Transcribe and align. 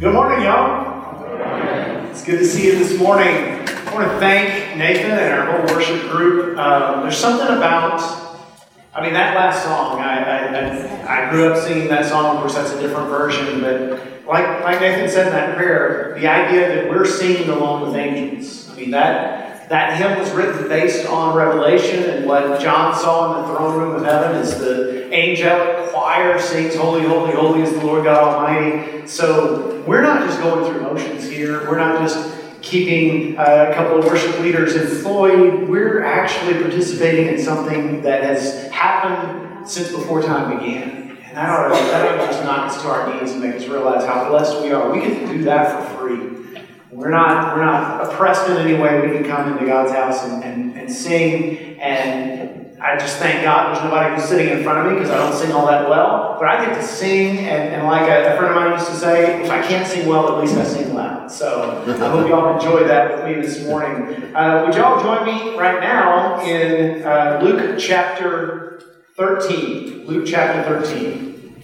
Good 0.00 0.14
morning, 0.14 0.46
y'all. 0.46 2.10
It's 2.10 2.24
good 2.24 2.38
to 2.38 2.46
see 2.46 2.68
you 2.68 2.78
this 2.78 2.98
morning. 2.98 3.36
I 3.68 3.94
want 3.94 4.10
to 4.10 4.18
thank 4.18 4.78
Nathan 4.78 5.10
and 5.10 5.34
our 5.34 5.52
whole 5.52 5.76
worship 5.76 6.00
group. 6.10 6.56
Um, 6.56 7.02
there's 7.02 7.18
something 7.18 7.54
about, 7.54 8.00
I 8.94 9.02
mean, 9.02 9.12
that 9.12 9.36
last 9.36 9.62
song, 9.62 10.00
I, 10.00 10.24
I, 10.24 11.26
I, 11.26 11.30
grew 11.30 11.52
up 11.52 11.62
singing 11.62 11.88
that 11.88 12.06
song. 12.06 12.34
Of 12.34 12.40
course, 12.40 12.54
that's 12.54 12.70
a 12.70 12.80
different 12.80 13.10
version, 13.10 13.60
but 13.60 14.26
like, 14.26 14.64
like 14.64 14.80
Nathan 14.80 15.06
said 15.10 15.26
in 15.26 15.32
that 15.34 15.54
prayer, 15.54 16.16
the 16.18 16.26
idea 16.26 16.76
that 16.76 16.88
we're 16.88 17.04
singing 17.04 17.50
along 17.50 17.82
with 17.82 17.94
angels. 17.94 18.70
I 18.70 18.76
mean, 18.76 18.92
that 18.92 19.39
that 19.70 19.96
hymn 19.96 20.18
was 20.18 20.32
written 20.32 20.68
based 20.68 21.06
on 21.06 21.36
Revelation, 21.36 22.02
and 22.02 22.26
what 22.26 22.60
John 22.60 22.92
saw 22.92 23.36
in 23.36 23.42
the 23.42 23.54
throne 23.54 23.78
room 23.78 23.94
of 23.94 24.04
heaven 24.04 24.36
is 24.36 24.58
the 24.58 25.08
angelic 25.14 25.90
choir 25.90 26.40
sings, 26.40 26.74
Holy, 26.74 27.06
holy, 27.06 27.32
holy 27.32 27.62
is 27.62 27.70
the 27.70 27.86
Lord 27.86 28.02
God 28.02 28.18
Almighty. 28.20 29.06
So 29.06 29.80
we're 29.86 30.02
not 30.02 30.26
just 30.26 30.40
going 30.40 30.68
through 30.68 30.82
motions 30.82 31.28
here. 31.28 31.70
We're 31.70 31.78
not 31.78 32.00
just 32.00 32.36
keeping 32.62 33.38
uh, 33.38 33.68
a 33.70 33.74
couple 33.74 34.00
of 34.00 34.06
worship 34.06 34.40
leaders 34.40 34.74
employed. 34.74 35.68
We're 35.68 36.02
actually 36.02 36.60
participating 36.60 37.28
in 37.28 37.40
something 37.40 38.02
that 38.02 38.24
has 38.24 38.68
happened 38.72 39.68
since 39.68 39.92
before 39.92 40.20
time 40.20 40.58
began. 40.58 41.16
And 41.22 41.36
that 41.36 41.48
ought 41.48 41.68
to 41.68 42.26
just 42.26 42.42
knock 42.42 42.70
us 42.70 42.82
to 42.82 42.88
our 42.88 43.14
knees 43.14 43.30
and 43.30 43.40
make 43.40 43.54
us 43.54 43.68
realize 43.68 44.04
how 44.04 44.28
blessed 44.28 44.62
we 44.62 44.72
are. 44.72 44.90
We 44.90 44.98
get 44.98 45.20
to 45.20 45.26
do 45.32 45.44
that 45.44 45.92
for 45.92 45.96
free. 45.96 46.39
We're 46.92 47.10
not, 47.10 47.56
we're 47.56 47.64
not 47.64 48.04
oppressed 48.04 48.50
in 48.50 48.56
any 48.56 48.74
way. 48.74 49.00
We 49.06 49.16
can 49.16 49.24
come 49.24 49.52
into 49.52 49.64
God's 49.64 49.92
house 49.92 50.24
and, 50.24 50.42
and, 50.42 50.76
and 50.76 50.92
sing. 50.92 51.78
And 51.80 52.76
I 52.80 52.98
just 52.98 53.18
thank 53.18 53.44
God 53.44 53.68
there's 53.68 53.84
nobody 53.84 54.16
who's 54.16 54.24
sitting 54.24 54.48
in 54.48 54.64
front 54.64 54.80
of 54.80 54.92
me 54.92 54.98
because 54.98 55.10
I 55.10 55.18
don't 55.18 55.32
sing 55.32 55.52
all 55.52 55.66
that 55.66 55.88
well. 55.88 56.36
But 56.40 56.48
I 56.48 56.64
get 56.64 56.74
to 56.74 56.82
sing. 56.82 57.38
And, 57.38 57.74
and 57.74 57.86
like 57.86 58.08
a, 58.08 58.34
a, 58.34 58.36
friend 58.36 58.56
of 58.56 58.56
mine 58.56 58.72
used 58.72 58.88
to 58.88 58.96
say, 58.96 59.40
if 59.44 59.50
I 59.50 59.62
can't 59.62 59.86
sing 59.86 60.08
well, 60.08 60.34
at 60.34 60.40
least 60.40 60.56
I 60.56 60.64
sing 60.64 60.92
loud. 60.92 61.30
So 61.30 61.84
I 61.86 62.08
hope 62.08 62.28
y'all 62.28 62.56
enjoy 62.56 62.88
that 62.88 63.24
with 63.24 63.36
me 63.36 63.40
this 63.40 63.64
morning. 63.64 64.34
Uh, 64.34 64.64
would 64.66 64.74
y'all 64.74 65.00
join 65.00 65.24
me 65.26 65.56
right 65.56 65.80
now 65.80 66.40
in 66.42 67.02
uh, 67.04 67.40
Luke 67.40 67.78
chapter 67.78 68.82
13? 69.16 70.06
Luke 70.06 70.26
chapter 70.26 70.82
13. 70.82 71.62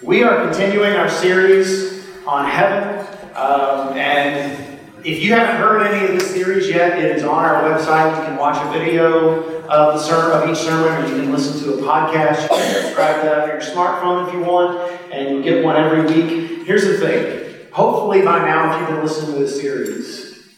We 0.00 0.22
are 0.22 0.44
continuing 0.44 0.92
our 0.92 1.08
series 1.08 1.93
on 2.26 2.48
heaven. 2.48 3.06
Um, 3.34 3.96
and 3.96 4.80
if 5.04 5.22
you 5.22 5.34
haven't 5.34 5.56
heard 5.56 5.82
any 5.86 6.06
of 6.06 6.18
this 6.18 6.30
series 6.30 6.68
yet, 6.68 6.98
it 6.98 7.16
is 7.16 7.24
on 7.24 7.44
our 7.44 7.62
website. 7.62 8.18
You 8.18 8.24
can 8.26 8.36
watch 8.36 8.56
a 8.64 8.78
video 8.78 9.42
of 9.68 9.94
the 9.94 9.98
ser- 9.98 10.32
of 10.32 10.48
each 10.48 10.56
sermon, 10.56 11.04
or 11.04 11.08
you 11.08 11.22
can 11.22 11.32
listen 11.32 11.62
to 11.64 11.74
a 11.74 11.82
podcast. 11.82 12.42
You 12.42 12.48
can 12.48 12.82
subscribe 12.82 13.20
to 13.20 13.28
that 13.28 13.38
on 13.42 13.48
your 13.48 13.60
smartphone 13.60 14.28
if 14.28 14.34
you 14.34 14.40
want, 14.40 14.92
and 15.12 15.36
you 15.36 15.42
get 15.42 15.62
one 15.62 15.76
every 15.76 16.06
week. 16.06 16.66
Here's 16.66 16.84
the 16.84 16.96
thing. 16.96 17.68
Hopefully, 17.72 18.22
by 18.22 18.38
now, 18.38 18.72
if 18.72 18.80
you've 18.80 18.88
been 18.88 19.04
listening 19.04 19.34
to 19.34 19.40
this 19.40 19.60
series, 19.60 20.48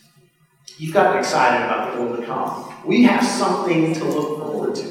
you've 0.79 0.95
gotten 0.95 1.19
excited 1.19 1.65
about 1.65 1.95
the 1.95 2.03
world 2.03 2.21
to 2.21 2.27
come. 2.27 2.73
We 2.85 3.03
have 3.05 3.25
something 3.25 3.95
to 3.95 4.05
look 4.05 4.39
forward 4.39 4.75
to. 4.77 4.83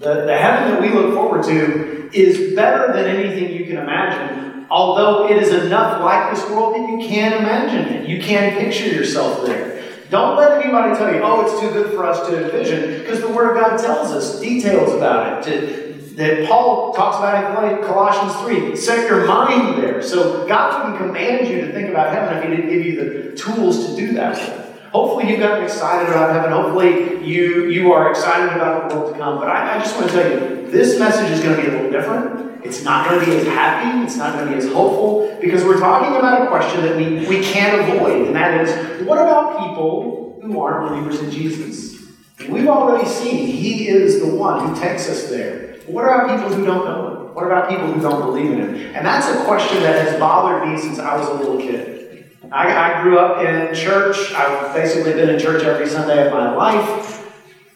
The, 0.00 0.24
the 0.24 0.36
heaven 0.36 0.72
that 0.72 0.80
we 0.80 0.88
look 0.88 1.14
forward 1.14 1.44
to 1.44 2.10
is 2.12 2.54
better 2.56 2.92
than 2.92 3.04
anything 3.04 3.52
you 3.52 3.66
can 3.66 3.76
imagine 3.76 4.57
although 4.70 5.28
it 5.28 5.42
is 5.42 5.52
enough 5.52 6.02
like 6.02 6.34
this 6.34 6.48
world 6.50 6.74
that 6.74 6.88
you 6.88 7.08
can't 7.08 7.34
imagine 7.34 7.94
it. 7.94 8.08
You 8.08 8.20
can 8.22 8.58
picture 8.58 8.88
yourself 8.88 9.46
there. 9.46 9.84
Don't 10.10 10.36
let 10.36 10.62
anybody 10.62 10.96
tell 10.96 11.12
you, 11.12 11.20
oh, 11.22 11.42
it's 11.42 11.60
too 11.60 11.70
good 11.70 11.94
for 11.94 12.06
us 12.06 12.26
to 12.28 12.44
envision, 12.44 13.00
because 13.00 13.20
the 13.20 13.28
Word 13.28 13.56
of 13.56 13.62
God 13.62 13.78
tells 13.78 14.10
us 14.10 14.40
details 14.40 14.94
about 14.94 15.46
it. 15.46 15.50
To, 15.50 15.88
that 16.16 16.48
Paul 16.48 16.92
talks 16.94 17.18
about 17.18 17.72
in 17.72 17.84
Colossians 17.84 18.34
3. 18.42 18.74
Set 18.74 19.08
your 19.08 19.26
mind 19.26 19.80
there. 19.80 20.02
So 20.02 20.48
God 20.48 20.90
wouldn't 20.90 21.06
command 21.06 21.46
you 21.46 21.60
to 21.60 21.72
think 21.72 21.90
about 21.90 22.12
heaven 22.12 22.38
if 22.38 22.42
He 22.42 22.56
didn't 22.56 22.70
give 22.70 22.84
you 22.84 23.30
the 23.30 23.36
tools 23.36 23.86
to 23.86 23.96
do 23.96 24.14
that 24.14 24.67
Hopefully 24.92 25.30
you've 25.30 25.40
gotten 25.40 25.64
excited 25.64 26.08
about 26.08 26.34
heaven. 26.34 26.50
Hopefully 26.52 27.24
you, 27.24 27.68
you 27.68 27.92
are 27.92 28.10
excited 28.10 28.56
about 28.56 28.88
the 28.88 28.96
world 28.96 29.12
to 29.12 29.18
come. 29.18 29.38
But 29.38 29.48
I, 29.48 29.76
I 29.76 29.78
just 29.78 29.96
want 29.96 30.10
to 30.10 30.12
tell 30.14 30.30
you, 30.30 30.70
this 30.70 30.98
message 30.98 31.30
is 31.30 31.42
going 31.42 31.56
to 31.56 31.62
be 31.62 31.68
a 31.68 31.72
little 31.72 31.90
different. 31.90 32.64
It's 32.64 32.82
not 32.82 33.08
going 33.08 33.20
to 33.20 33.26
be 33.26 33.36
as 33.36 33.46
happy, 33.46 34.04
it's 34.04 34.16
not 34.16 34.34
going 34.34 34.46
to 34.46 34.52
be 34.52 34.58
as 34.58 34.70
hopeful, 34.72 35.38
because 35.40 35.64
we're 35.64 35.78
talking 35.78 36.16
about 36.16 36.42
a 36.42 36.48
question 36.48 36.82
that 36.82 36.96
we, 36.96 37.26
we 37.26 37.42
can't 37.42 37.80
avoid, 37.80 38.26
and 38.26 38.36
that 38.36 38.60
is 38.60 39.06
what 39.06 39.18
about 39.18 39.68
people 39.68 40.40
who 40.42 40.60
aren't 40.60 40.90
believers 40.90 41.20
in 41.20 41.30
Jesus? 41.30 42.02
We've 42.48 42.68
already 42.68 43.08
seen 43.08 43.46
He 43.46 43.88
is 43.88 44.20
the 44.20 44.34
one 44.34 44.68
who 44.68 44.80
takes 44.80 45.08
us 45.08 45.28
there. 45.28 45.78
But 45.86 45.94
what 45.94 46.04
about 46.04 46.28
people 46.28 46.54
who 46.54 46.64
don't 46.64 46.84
know 46.84 47.26
Him? 47.26 47.34
What 47.34 47.46
about 47.46 47.68
people 47.68 47.92
who 47.92 48.00
don't 48.00 48.22
believe 48.22 48.50
in 48.52 48.58
Him? 48.58 48.74
And 48.96 49.06
that's 49.06 49.28
a 49.28 49.44
question 49.44 49.82
that 49.82 50.06
has 50.06 50.18
bothered 50.18 50.68
me 50.68 50.78
since 50.78 50.98
I 50.98 51.16
was 51.16 51.28
a 51.28 51.34
little 51.34 51.58
kid. 51.58 51.97
I, 52.50 52.98
I 52.98 53.02
grew 53.02 53.18
up 53.18 53.44
in 53.44 53.74
church. 53.74 54.32
I've 54.32 54.74
basically 54.74 55.12
been 55.12 55.28
in 55.28 55.38
church 55.38 55.62
every 55.64 55.86
Sunday 55.86 56.26
of 56.26 56.32
my 56.32 56.54
life. 56.54 57.24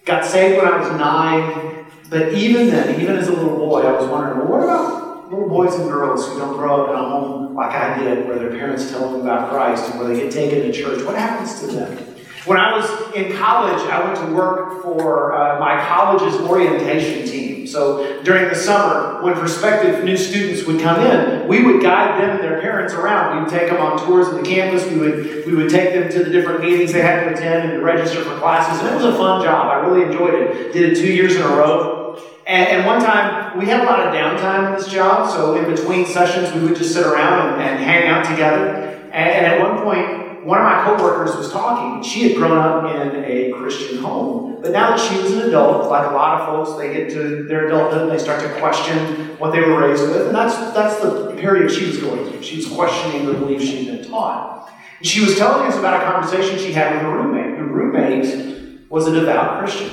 Got 0.05 0.25
saved 0.25 0.62
when 0.62 0.72
I 0.72 0.78
was 0.78 0.88
nine. 0.99 1.87
But 2.09 2.34
even 2.34 2.69
then, 2.69 3.00
even 3.00 3.16
as 3.16 3.28
a 3.28 3.32
little 3.32 3.56
boy, 3.56 3.82
I 3.82 3.93
was 3.93 4.09
wondering, 4.09 4.38
well, 4.38 4.49
what 4.49 4.62
about 4.65 5.31
little 5.31 5.49
boys 5.49 5.75
and 5.75 5.88
girls 5.88 6.27
who 6.28 6.38
don't 6.38 6.56
grow 6.56 6.84
up 6.84 6.91
in 6.91 6.94
a 6.97 6.99
home 6.99 7.55
like 7.55 7.75
I 7.75 7.99
did, 7.99 8.27
where 8.27 8.38
their 8.38 8.50
parents 8.50 8.91
tell 8.91 9.11
them 9.11 9.22
about 9.22 9.50
Christ 9.50 9.91
and 9.91 9.99
where 9.99 10.09
they 10.09 10.21
get 10.21 10.32
taken 10.32 10.62
to 10.62 10.72
church? 10.72 11.05
What 11.05 11.16
happens 11.16 11.61
to 11.61 11.66
them? 11.66 11.97
When 12.44 12.59
I 12.59 12.77
was 12.77 13.15
in 13.15 13.37
college, 13.37 13.81
I 13.88 14.05
went 14.05 14.16
to 14.19 14.34
work 14.34 14.82
for 14.82 15.32
uh, 15.34 15.61
my 15.61 15.82
college's 15.87 16.41
orientation 16.41 17.27
team. 17.27 17.52
So 17.72 18.22
during 18.22 18.49
the 18.49 18.55
summer, 18.55 19.22
when 19.22 19.34
prospective 19.34 20.05
new 20.05 20.16
students 20.16 20.66
would 20.66 20.81
come 20.81 21.00
in, 21.00 21.49
we 21.49 21.65
would 21.65 21.83
guide 21.83 22.21
them 22.21 22.37
and 22.37 22.44
their 22.44 22.60
parents 22.60 22.93
around. 22.93 23.37
We 23.37 23.43
would 23.43 23.50
take 23.50 23.71
them 23.71 23.81
on 23.81 23.99
tours 23.99 24.28
of 24.28 24.34
the 24.34 24.43
campus. 24.43 24.87
We 24.87 24.99
would, 24.99 25.47
we 25.47 25.55
would 25.55 25.71
take 25.71 25.94
them 25.94 26.11
to 26.11 26.22
the 26.22 26.31
different 26.31 26.61
meetings 26.61 26.93
they 26.93 27.00
had 27.00 27.25
to 27.25 27.34
attend 27.34 27.71
and 27.71 27.72
to 27.78 27.84
register 27.84 28.22
for 28.22 28.38
classes. 28.38 28.81
And 28.82 28.91
it 28.91 28.94
was 28.94 29.06
a 29.06 29.16
fun 29.16 29.43
job. 29.43 29.69
I 29.69 29.87
really 29.87 30.05
enjoyed 30.05 30.34
it. 30.34 30.72
Did 30.72 30.93
it 30.93 31.00
two 31.00 31.12
years 31.12 31.34
in 31.34 31.43
a 31.43 31.49
row. 31.49 32.22
And, 32.47 32.69
and 32.69 32.87
one 32.87 33.00
time, 33.00 33.56
we 33.59 33.66
had 33.66 33.81
a 33.81 33.84
lot 33.84 34.00
of 34.00 34.12
downtime 34.12 34.69
in 34.69 34.75
this 34.75 34.88
job. 34.88 35.31
So 35.31 35.55
in 35.55 35.75
between 35.75 36.05
sessions, 36.05 36.53
we 36.55 36.69
would 36.69 36.77
just 36.77 36.93
sit 36.93 37.06
around 37.06 37.55
and, 37.55 37.62
and 37.62 37.82
hang 37.82 38.09
out 38.09 38.28
together. 38.28 38.66
And, 39.12 39.15
and 39.15 39.47
at 39.47 39.61
one 39.61 39.82
point, 39.82 40.22
one 40.45 40.59
of 40.59 40.65
my 40.65 40.85
coworkers 40.85 41.37
was 41.37 41.53
talking. 41.53 42.03
She 42.03 42.29
had 42.29 42.37
grown 42.37 42.59
up 42.59 42.85
in 42.95 43.25
a 43.25 43.53
Christian 43.53 43.99
home, 43.99 44.61
but 44.61 44.73
now 44.73 44.91
that 44.91 45.01
she 45.01 45.21
was 45.21 45.33
an 45.33 45.49
adult, 45.49 45.89
like 45.89 46.11
a 46.11 46.15
lot 46.15 46.41
of 46.41 46.47
folks, 46.47 46.79
they 46.79 46.93
get 46.93 47.11
to 47.11 47.45
their 47.45 47.69
adulthood 47.69 48.03
and 48.03 48.11
they 48.11 48.19
start 48.19 48.41
to 48.43 48.49
question 48.61 49.39
what 49.39 49.53
they 49.53 49.61
were 49.61 49.81
raised 49.81 50.03
with, 50.03 50.27
and 50.27 50.35
that's 50.35 50.57
that's 50.75 51.01
the 51.01 51.35
period 51.39 51.71
she 51.71 51.87
was 51.87 51.99
going 51.99 52.29
through. 52.29 52.43
She 52.43 52.57
was 52.57 52.69
questioning 52.69 53.27
the 53.27 53.35
beliefs 53.35 53.65
she'd 53.65 53.87
been 53.87 54.09
taught. 54.09 54.71
And 54.99 55.07
she 55.07 55.21
was 55.21 55.37
telling 55.37 55.67
us 55.67 55.77
about 55.77 56.01
a 56.01 56.05
conversation 56.05 56.59
she 56.59 56.73
had 56.73 56.93
with 56.93 57.03
her 57.03 57.11
roommate. 57.11 57.59
Her 57.59 57.65
roommate 57.65 58.89
was 58.89 59.07
a 59.07 59.13
devout 59.13 59.59
Christian, 59.59 59.91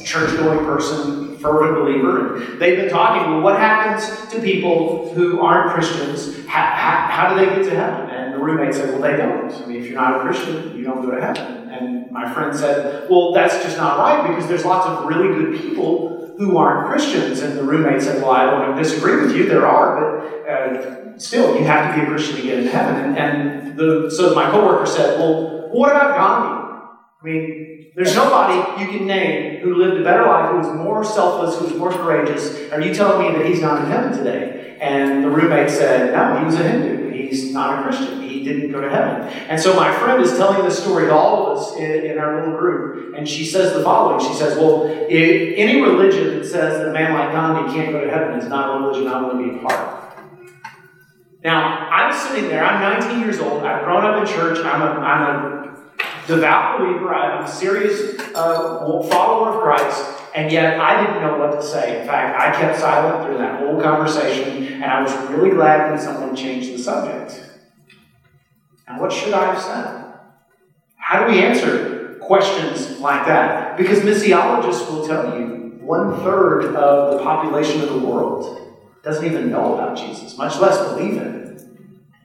a 0.00 0.04
church-going 0.04 0.64
person, 0.64 1.38
fervent 1.38 1.78
believer, 1.78 2.36
and 2.36 2.60
they've 2.60 2.76
been 2.76 2.90
talking. 2.90 3.30
Well, 3.30 3.42
what 3.42 3.58
happens 3.58 4.30
to 4.32 4.40
people 4.40 5.12
who 5.14 5.40
aren't 5.40 5.72
Christians? 5.74 6.46
How, 6.46 6.64
how, 6.64 7.06
how 7.10 7.34
do 7.34 7.44
they 7.44 7.54
get 7.56 7.64
to 7.70 7.76
heaven? 7.76 8.17
The 8.38 8.44
roommate 8.44 8.74
said, 8.74 8.90
Well, 8.90 9.02
they 9.02 9.16
don't. 9.16 9.52
I 9.52 9.66
mean, 9.66 9.82
if 9.82 9.86
you're 9.86 10.00
not 10.00 10.20
a 10.20 10.20
Christian, 10.20 10.76
you 10.76 10.84
don't 10.84 11.02
go 11.02 11.10
to 11.10 11.20
heaven. 11.20 11.70
And 11.70 12.10
my 12.10 12.32
friend 12.32 12.56
said, 12.56 13.08
Well, 13.10 13.32
that's 13.32 13.62
just 13.62 13.76
not 13.76 13.98
right 13.98 14.28
because 14.28 14.48
there's 14.48 14.64
lots 14.64 14.86
of 14.86 15.06
really 15.06 15.28
good 15.28 15.60
people 15.60 16.34
who 16.38 16.56
aren't 16.56 16.88
Christians. 16.88 17.40
And 17.40 17.58
the 17.58 17.64
roommate 17.64 18.02
said, 18.02 18.22
Well, 18.22 18.30
I 18.30 18.44
don't 18.44 18.76
disagree 18.76 19.20
with 19.20 19.34
you. 19.34 19.48
There 19.48 19.66
are, 19.66 20.00
but 20.00 20.48
uh, 20.48 21.18
still, 21.18 21.58
you 21.58 21.64
have 21.64 21.94
to 21.94 22.00
be 22.00 22.06
a 22.06 22.10
Christian 22.10 22.36
to 22.36 22.42
get 22.42 22.58
into 22.58 22.70
heaven. 22.70 22.96
And, 22.96 23.18
and 23.18 23.78
the, 23.78 24.10
so 24.10 24.34
my 24.34 24.50
coworker 24.50 24.86
said, 24.86 25.18
Well, 25.18 25.70
what 25.72 25.90
about 25.90 26.16
Gandhi? 26.16 26.64
I 27.20 27.24
mean, 27.24 27.92
there's 27.96 28.14
nobody 28.14 28.82
you 28.82 28.96
can 28.96 29.06
name 29.08 29.60
who 29.60 29.74
lived 29.74 30.00
a 30.00 30.04
better 30.04 30.24
life, 30.24 30.52
who 30.52 30.58
was 30.58 30.76
more 30.76 31.04
selfless, 31.04 31.58
who 31.58 31.64
was 31.64 31.74
more 31.74 31.90
courageous. 31.90 32.70
Are 32.70 32.80
you 32.80 32.94
telling 32.94 33.32
me 33.32 33.38
that 33.38 33.46
he's 33.46 33.60
not 33.60 33.84
in 33.84 33.90
heaven 33.90 34.16
today? 34.16 34.78
And 34.80 35.24
the 35.24 35.28
roommate 35.28 35.68
said, 35.68 36.12
No, 36.14 36.38
he 36.38 36.44
was 36.44 36.54
a 36.54 36.62
Hindu. 36.62 37.07
He's 37.28 37.52
not 37.52 37.78
a 37.78 37.82
Christian 37.82 38.22
He 38.22 38.42
didn't 38.42 38.72
go 38.72 38.80
to 38.80 38.90
heaven. 38.90 39.28
And 39.48 39.60
so 39.60 39.74
my 39.74 39.92
friend 39.98 40.22
is 40.22 40.36
telling 40.36 40.64
this 40.64 40.78
story 40.78 41.06
to 41.06 41.12
all 41.12 41.46
of 41.46 41.58
us 41.58 41.76
in, 41.76 42.04
in 42.06 42.18
our 42.18 42.40
little 42.40 42.58
group, 42.58 43.14
and 43.16 43.28
she 43.28 43.44
says 43.44 43.74
the 43.74 43.82
following. 43.82 44.24
She 44.26 44.34
says, 44.34 44.56
Well, 44.56 44.86
any 44.86 45.80
religion 45.80 46.38
that 46.38 46.44
says 46.46 46.78
that 46.78 46.88
a 46.88 46.92
man 46.92 47.12
like 47.12 47.32
Gandhi 47.32 47.72
can't 47.74 47.92
go 47.92 48.04
to 48.04 48.10
heaven 48.10 48.38
is 48.38 48.48
not 48.48 48.76
a 48.76 48.80
religion 48.80 49.08
I 49.08 49.22
want 49.22 49.38
to 49.38 49.52
be 49.52 49.58
a 49.58 49.62
part 49.62 49.80
of. 49.80 49.98
Now, 51.44 51.88
I'm 51.88 52.12
sitting 52.12 52.48
there, 52.48 52.64
I'm 52.64 53.00
19 53.00 53.20
years 53.20 53.38
old, 53.38 53.62
I've 53.62 53.84
grown 53.84 54.04
up 54.04 54.20
in 54.20 54.26
church, 54.26 54.58
I'm 54.58 54.82
a, 54.82 55.00
I'm 55.00 55.22
a 55.22 55.58
devout 56.26 56.80
believer, 56.80 57.14
I'm 57.14 57.44
a 57.44 57.48
serious 57.48 58.18
uh, 58.34 59.02
follower 59.08 59.54
of 59.54 59.62
Christ, 59.62 60.04
and 60.34 60.52
yet 60.52 60.78
I 60.78 61.04
didn't 61.04 61.22
know 61.22 61.38
what 61.38 61.60
to 61.60 61.62
say. 61.66 62.00
In 62.00 62.06
fact, 62.06 62.38
I 62.40 62.58
kept 62.58 62.78
silent 62.78 63.24
through 63.24 63.38
that 63.38 63.60
whole 63.60 63.80
conversation, 63.80 64.74
and 64.74 64.84
I 64.84 65.02
was 65.02 65.12
really 65.30 65.50
glad 65.50 65.90
when 65.90 65.98
someone 65.98 66.34
changed 66.36 66.72
the 66.72 66.78
subject. 66.78 67.44
And 68.86 69.00
what 69.00 69.12
should 69.12 69.34
I 69.34 69.52
have 69.52 69.62
said? 69.62 70.04
How 70.96 71.24
do 71.24 71.32
we 71.32 71.40
answer 71.40 72.18
questions 72.20 72.98
like 73.00 73.26
that? 73.26 73.76
Because 73.76 74.00
missiologists 74.00 74.90
will 74.90 75.06
tell 75.06 75.38
you 75.38 75.78
one 75.80 76.20
third 76.20 76.74
of 76.76 77.12
the 77.12 77.22
population 77.22 77.80
of 77.80 77.88
the 77.88 77.98
world 77.98 78.76
doesn't 79.02 79.24
even 79.24 79.50
know 79.50 79.74
about 79.74 79.96
Jesus, 79.96 80.36
much 80.36 80.58
less 80.58 80.76
believe 80.92 81.16
in 81.16 81.22
him. 81.22 81.37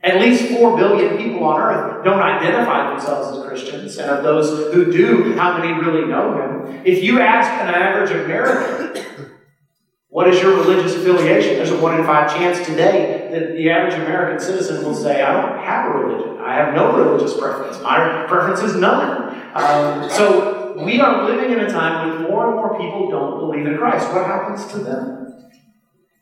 At 0.03 0.19
least 0.19 0.51
4 0.51 0.75
billion 0.75 1.17
people 1.17 1.45
on 1.45 1.61
earth 1.61 2.03
don't 2.03 2.19
identify 2.19 2.89
themselves 2.89 3.37
as 3.37 3.45
Christians, 3.45 3.97
and 3.97 4.11
of 4.11 4.21
those 4.21 4.73
who 4.73 4.91
do, 4.91 5.33
how 5.35 5.57
many 5.57 5.71
really 5.73 6.05
know 6.05 6.35
him? 6.35 6.81
If 6.85 7.01
you 7.01 7.21
ask 7.21 7.49
an 7.49 7.73
average 7.73 8.11
American, 8.11 9.31
what 10.09 10.27
is 10.27 10.41
your 10.41 10.57
religious 10.57 10.93
affiliation? 10.95 11.55
There's 11.55 11.71
a 11.71 11.77
one 11.77 11.97
in 11.97 12.05
five 12.05 12.35
chance 12.35 12.65
today 12.67 13.29
that 13.31 13.53
the 13.53 13.69
average 13.69 13.95
American 13.95 14.39
citizen 14.39 14.83
will 14.83 14.93
say, 14.93 15.23
I 15.23 15.41
don't 15.41 15.63
have 15.63 15.87
a 15.87 15.97
religion. 15.97 16.37
I 16.39 16.53
have 16.55 16.75
no 16.75 16.95
religious 16.97 17.35
preference. 17.39 17.81
My 17.81 18.25
preference 18.27 18.61
is 18.61 18.75
none. 18.75 19.41
Um, 19.55 20.09
so 20.09 20.83
we 20.83 20.99
are 20.99 21.23
living 21.23 21.51
in 21.51 21.59
a 21.61 21.69
time 21.69 22.09
when 22.09 22.29
more 22.29 22.47
and 22.47 22.55
more 22.55 22.77
people 22.77 23.09
don't 23.09 23.39
believe 23.39 23.65
in 23.65 23.77
Christ. 23.77 24.11
What 24.11 24.25
happens 24.25 24.65
to 24.73 24.79
them? 24.79 25.23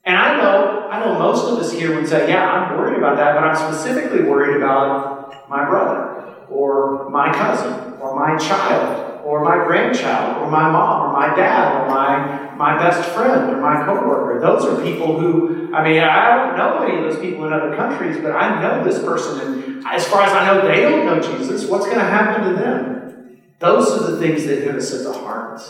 And 0.04 0.18
I 0.18 0.38
know, 0.38 0.88
I 0.90 1.00
know 1.00 1.20
most 1.20 1.46
of 1.46 1.60
us 1.60 1.72
here 1.72 1.96
would 1.96 2.08
say, 2.08 2.30
yeah, 2.30 2.50
I'm 2.50 2.78
worried 2.78 2.98
about 2.98 3.18
that, 3.18 3.36
but 3.36 3.44
I'm 3.44 3.56
specifically 3.56 4.24
worried 4.24 4.58
about 4.58 5.48
my 5.48 5.64
brother, 5.66 6.36
or 6.50 7.10
my 7.10 7.32
cousin, 7.32 7.94
or 8.00 8.16
my 8.16 8.36
child, 8.38 9.22
or 9.24 9.44
my 9.44 9.64
grandchild, 9.64 10.42
or 10.42 10.50
my 10.50 10.72
mom, 10.72 11.10
or 11.10 11.14
my 11.14 11.36
dad, 11.36 11.84
or 11.84 11.88
my, 11.88 12.56
my 12.56 12.78
best 12.78 13.08
friend, 13.10 13.52
or 13.52 13.62
my 13.62 13.86
coworker. 13.86 14.40
Those 14.40 14.66
are 14.66 14.82
people 14.84 15.20
who, 15.20 15.74
I 15.74 15.84
mean, 15.84 16.02
I 16.02 16.48
don't 16.48 16.58
know 16.58 16.84
any 16.84 16.98
of 16.98 17.04
those 17.04 17.22
people 17.22 17.46
in 17.46 17.54
other 17.54 17.76
countries, 17.76 18.18
but 18.18 18.32
I 18.32 18.60
know 18.60 18.84
this 18.84 19.04
person, 19.04 19.40
and 19.40 19.86
as 19.86 20.08
far 20.08 20.24
as 20.24 20.32
I 20.32 20.46
know, 20.48 20.68
they 20.68 20.82
don't 20.82 21.06
know 21.06 21.20
Jesus. 21.20 21.70
What's 21.70 21.86
going 21.86 22.00
to 22.00 22.04
happen 22.06 22.50
to 22.50 22.60
them? 22.60 23.42
Those 23.60 23.92
are 23.92 24.12
the 24.12 24.20
things 24.20 24.46
that 24.46 24.64
hit 24.64 24.74
us 24.74 24.92
at 24.94 25.04
the 25.04 25.14
heart. 25.14 25.62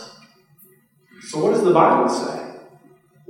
So, 1.28 1.44
what 1.44 1.50
does 1.50 1.62
the 1.62 1.74
Bible 1.74 2.08
say? 2.08 2.51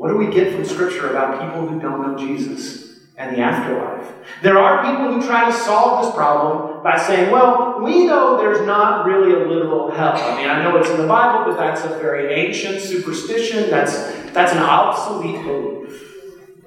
What 0.03 0.09
do 0.09 0.17
we 0.17 0.27
get 0.27 0.53
from 0.53 0.65
Scripture 0.65 1.11
about 1.11 1.41
people 1.41 1.65
who 1.65 1.79
don't 1.79 2.03
know 2.03 2.19
Jesus 2.19 2.99
and 3.17 3.37
the 3.37 3.41
afterlife? 3.41 4.13
There 4.43 4.59
are 4.59 4.85
people 4.85 5.13
who 5.13 5.25
try 5.25 5.49
to 5.49 5.57
solve 5.57 6.05
this 6.05 6.13
problem 6.13 6.83
by 6.83 6.99
saying, 6.99 7.31
well, 7.31 7.81
we 7.81 8.07
know 8.07 8.37
there's 8.37 8.67
not 8.67 9.07
really 9.07 9.33
a 9.33 9.47
literal 9.47 9.93
hell. 9.93 10.15
I 10.17 10.39
mean, 10.39 10.51
I 10.51 10.61
know 10.61 10.77
it's 10.77 10.91
in 10.91 10.97
the 10.97 11.07
Bible, 11.07 11.49
but 11.49 11.57
that's 11.57 11.85
a 11.85 12.01
very 12.01 12.35
ancient 12.35 12.81
superstition. 12.81 13.71
That's, 13.71 13.95
that's 14.33 14.51
an 14.51 14.59
obsolete 14.59 15.41
belief. 15.45 16.03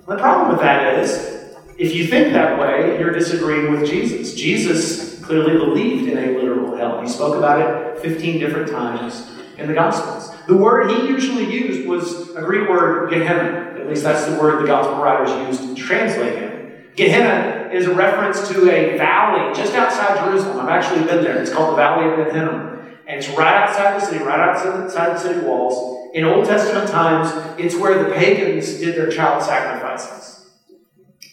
The 0.08 0.16
problem 0.16 0.52
with 0.54 0.62
that 0.62 0.98
is, 0.98 1.58
if 1.78 1.94
you 1.94 2.08
think 2.08 2.32
that 2.32 2.58
way, 2.58 2.98
you're 2.98 3.12
disagreeing 3.12 3.70
with 3.70 3.86
Jesus. 3.86 4.34
Jesus 4.34 5.22
clearly 5.22 5.58
believed 5.58 6.08
in 6.08 6.18
a 6.18 6.40
literal 6.40 6.78
hell. 6.78 7.02
He 7.02 7.10
spoke 7.10 7.36
about 7.36 7.60
it 7.60 8.00
15 8.00 8.40
different 8.40 8.72
times 8.72 9.30
in 9.58 9.68
the 9.68 9.74
Gospels. 9.74 10.34
The 10.48 10.58
word 10.58 10.92
he 10.92 11.08
usually 11.08 11.52
used 11.52 11.88
was 11.88 12.36
a 12.36 12.42
Greek 12.42 12.70
word, 12.70 13.10
Gehenna. 13.10 13.80
At 13.80 13.88
least 13.88 14.04
that's 14.04 14.26
the 14.26 14.40
word 14.40 14.62
the 14.64 14.68
Gospel 14.68 15.02
writers 15.02 15.30
used 15.48 15.76
to 15.76 15.82
translate 15.82 16.38
him. 16.38 16.86
Gehenna 16.96 17.70
is 17.74 17.88
a 17.88 17.94
reference 17.94 18.48
to 18.50 18.72
a 18.72 18.98
valley 18.98 19.54
just 19.54 19.74
outside 19.74 20.18
Jerusalem. 20.24 20.60
I've 20.60 20.70
actually 20.70 21.06
been 21.06 21.24
there. 21.24 21.42
It's 21.42 21.52
called 21.52 21.74
the 21.74 21.76
Valley 21.76 22.22
of 22.22 22.32
Hinnom. 22.32 22.76
And 23.08 23.18
it's 23.20 23.30
right 23.30 23.56
outside 23.56 24.02
the 24.02 24.06
city, 24.06 24.24
right 24.24 24.40
outside 24.40 25.16
the 25.16 25.20
city 25.20 25.46
walls. 25.46 26.10
In 26.14 26.24
Old 26.24 26.46
Testament 26.46 26.90
times, 26.90 27.60
it's 27.60 27.76
where 27.76 28.04
the 28.04 28.16
pagans 28.16 28.80
did 28.80 28.96
their 28.96 29.12
child 29.12 29.44
sacrifices. 29.44 30.50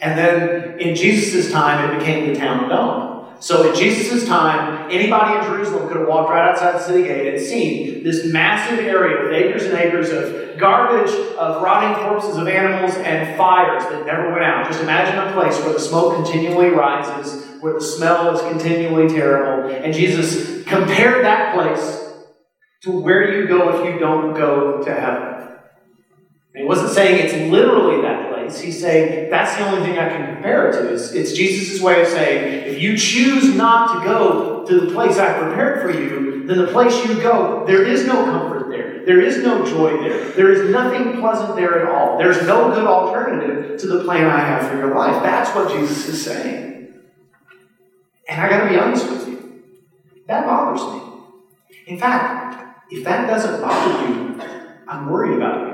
And 0.01 0.19
then 0.19 0.81
in 0.81 0.97
Jesus' 0.97 1.53
time, 1.53 1.89
it 1.89 1.99
became 1.99 2.33
the 2.33 2.39
town 2.39 2.65
of 2.65 2.71
Dome. 2.71 3.12
So 3.43 3.69
in 3.69 3.75
Jesus' 3.75 4.25
time, 4.25 4.89
anybody 4.89 5.37
in 5.37 5.43
Jerusalem 5.53 5.89
could 5.89 5.97
have 5.97 6.07
walked 6.07 6.31
right 6.31 6.49
outside 6.49 6.75
the 6.75 6.79
city 6.79 7.03
gate 7.03 7.35
and 7.35 7.45
seen 7.45 8.05
this 8.05 8.25
massive 8.25 8.79
area 8.79 9.21
with 9.21 9.33
acres 9.33 9.65
and 9.65 9.75
acres 9.75 10.11
of 10.11 10.57
garbage, 10.61 11.11
of 11.11 11.61
rotting 11.61 12.05
corpses 12.05 12.37
of 12.37 12.47
animals, 12.47 12.95
and 12.99 13.37
fires 13.37 13.83
that 13.83 14.07
never 14.07 14.31
went 14.31 14.45
out. 14.45 14.69
Just 14.69 14.81
imagine 14.81 15.19
a 15.19 15.33
place 15.33 15.59
where 15.59 15.73
the 15.73 15.81
smoke 15.81 16.15
continually 16.15 16.69
rises, 16.69 17.45
where 17.61 17.73
the 17.73 17.81
smell 17.81 18.33
is 18.33 18.41
continually 18.43 19.13
terrible. 19.13 19.75
And 19.75 19.93
Jesus 19.93 20.63
compared 20.63 21.25
that 21.25 21.53
place 21.53 22.15
to 22.83 22.93
where 22.93 23.41
you 23.41 23.49
go 23.49 23.77
if 23.77 23.93
you 23.93 23.99
don't 23.99 24.35
go 24.35 24.85
to 24.85 24.95
heaven. 24.95 25.49
And 26.55 26.63
he 26.63 26.65
wasn't 26.65 26.91
saying 26.91 27.25
it's 27.25 27.51
literally 27.51 28.03
that 28.03 28.32
He's 28.51 28.81
saying 28.81 29.31
that's 29.31 29.57
the 29.57 29.67
only 29.69 29.87
thing 29.87 29.99
I 29.99 30.09
can 30.09 30.35
compare 30.35 30.69
it 30.69 30.73
to. 30.73 30.95
It's, 30.95 31.13
it's 31.13 31.33
Jesus' 31.33 31.81
way 31.81 32.03
of 32.03 32.09
saying, 32.09 32.69
if 32.69 32.81
you 32.81 32.97
choose 32.97 33.55
not 33.55 33.99
to 33.99 34.05
go 34.05 34.65
to 34.67 34.81
the 34.81 34.93
place 34.93 35.19
I 35.19 35.39
prepared 35.39 35.83
for 35.83 35.91
you, 35.99 36.47
then 36.47 36.59
the 36.59 36.69
place 36.69 37.05
you 37.07 37.15
go, 37.17 37.65
there 37.67 37.85
is 37.85 38.07
no 38.07 38.25
comfort 38.25 38.71
there. 38.71 39.05
There 39.05 39.21
is 39.21 39.39
no 39.39 39.65
joy 39.65 40.01
there. 40.03 40.31
There 40.31 40.53
is 40.53 40.71
nothing 40.71 41.21
pleasant 41.21 41.57
there 41.57 41.81
at 41.81 41.89
all. 41.89 42.19
There's 42.19 42.43
no 42.47 42.73
good 42.75 42.87
alternative 42.87 43.81
to 43.81 43.87
the 43.87 44.05
plan 44.05 44.27
I 44.27 44.41
have 44.41 44.69
for 44.69 44.77
your 44.77 44.95
life. 44.95 45.23
That's 45.23 45.55
what 45.55 45.73
Jesus 45.73 46.09
is 46.09 46.25
saying. 46.25 46.95
And 48.29 48.41
I 48.41 48.49
got 48.49 48.65
to 48.65 48.71
be 48.71 48.79
honest 48.79 49.11
with 49.11 49.29
you, 49.29 49.63
that 50.27 50.47
bothers 50.47 50.83
me. 50.93 51.03
In 51.87 51.99
fact, 51.99 52.87
if 52.91 53.05
that 53.05 53.27
doesn't 53.27 53.61
bother 53.61 54.09
you, 54.09 54.41
I'm 54.87 55.11
worried 55.11 55.37
about 55.37 55.67
you. 55.67 55.72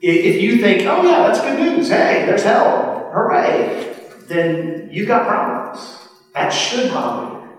If 0.00 0.40
you 0.40 0.58
think, 0.58 0.82
oh 0.82 1.02
yeah, 1.02 1.26
that's 1.26 1.40
good 1.40 1.58
news, 1.58 1.88
hey, 1.88 2.24
there's 2.26 2.44
hell, 2.44 3.10
hooray, 3.12 3.96
then 4.28 4.88
you've 4.92 5.08
got 5.08 5.26
problems. 5.26 6.08
That 6.34 6.50
should 6.50 6.92
bother 6.92 7.32
you. 7.32 7.58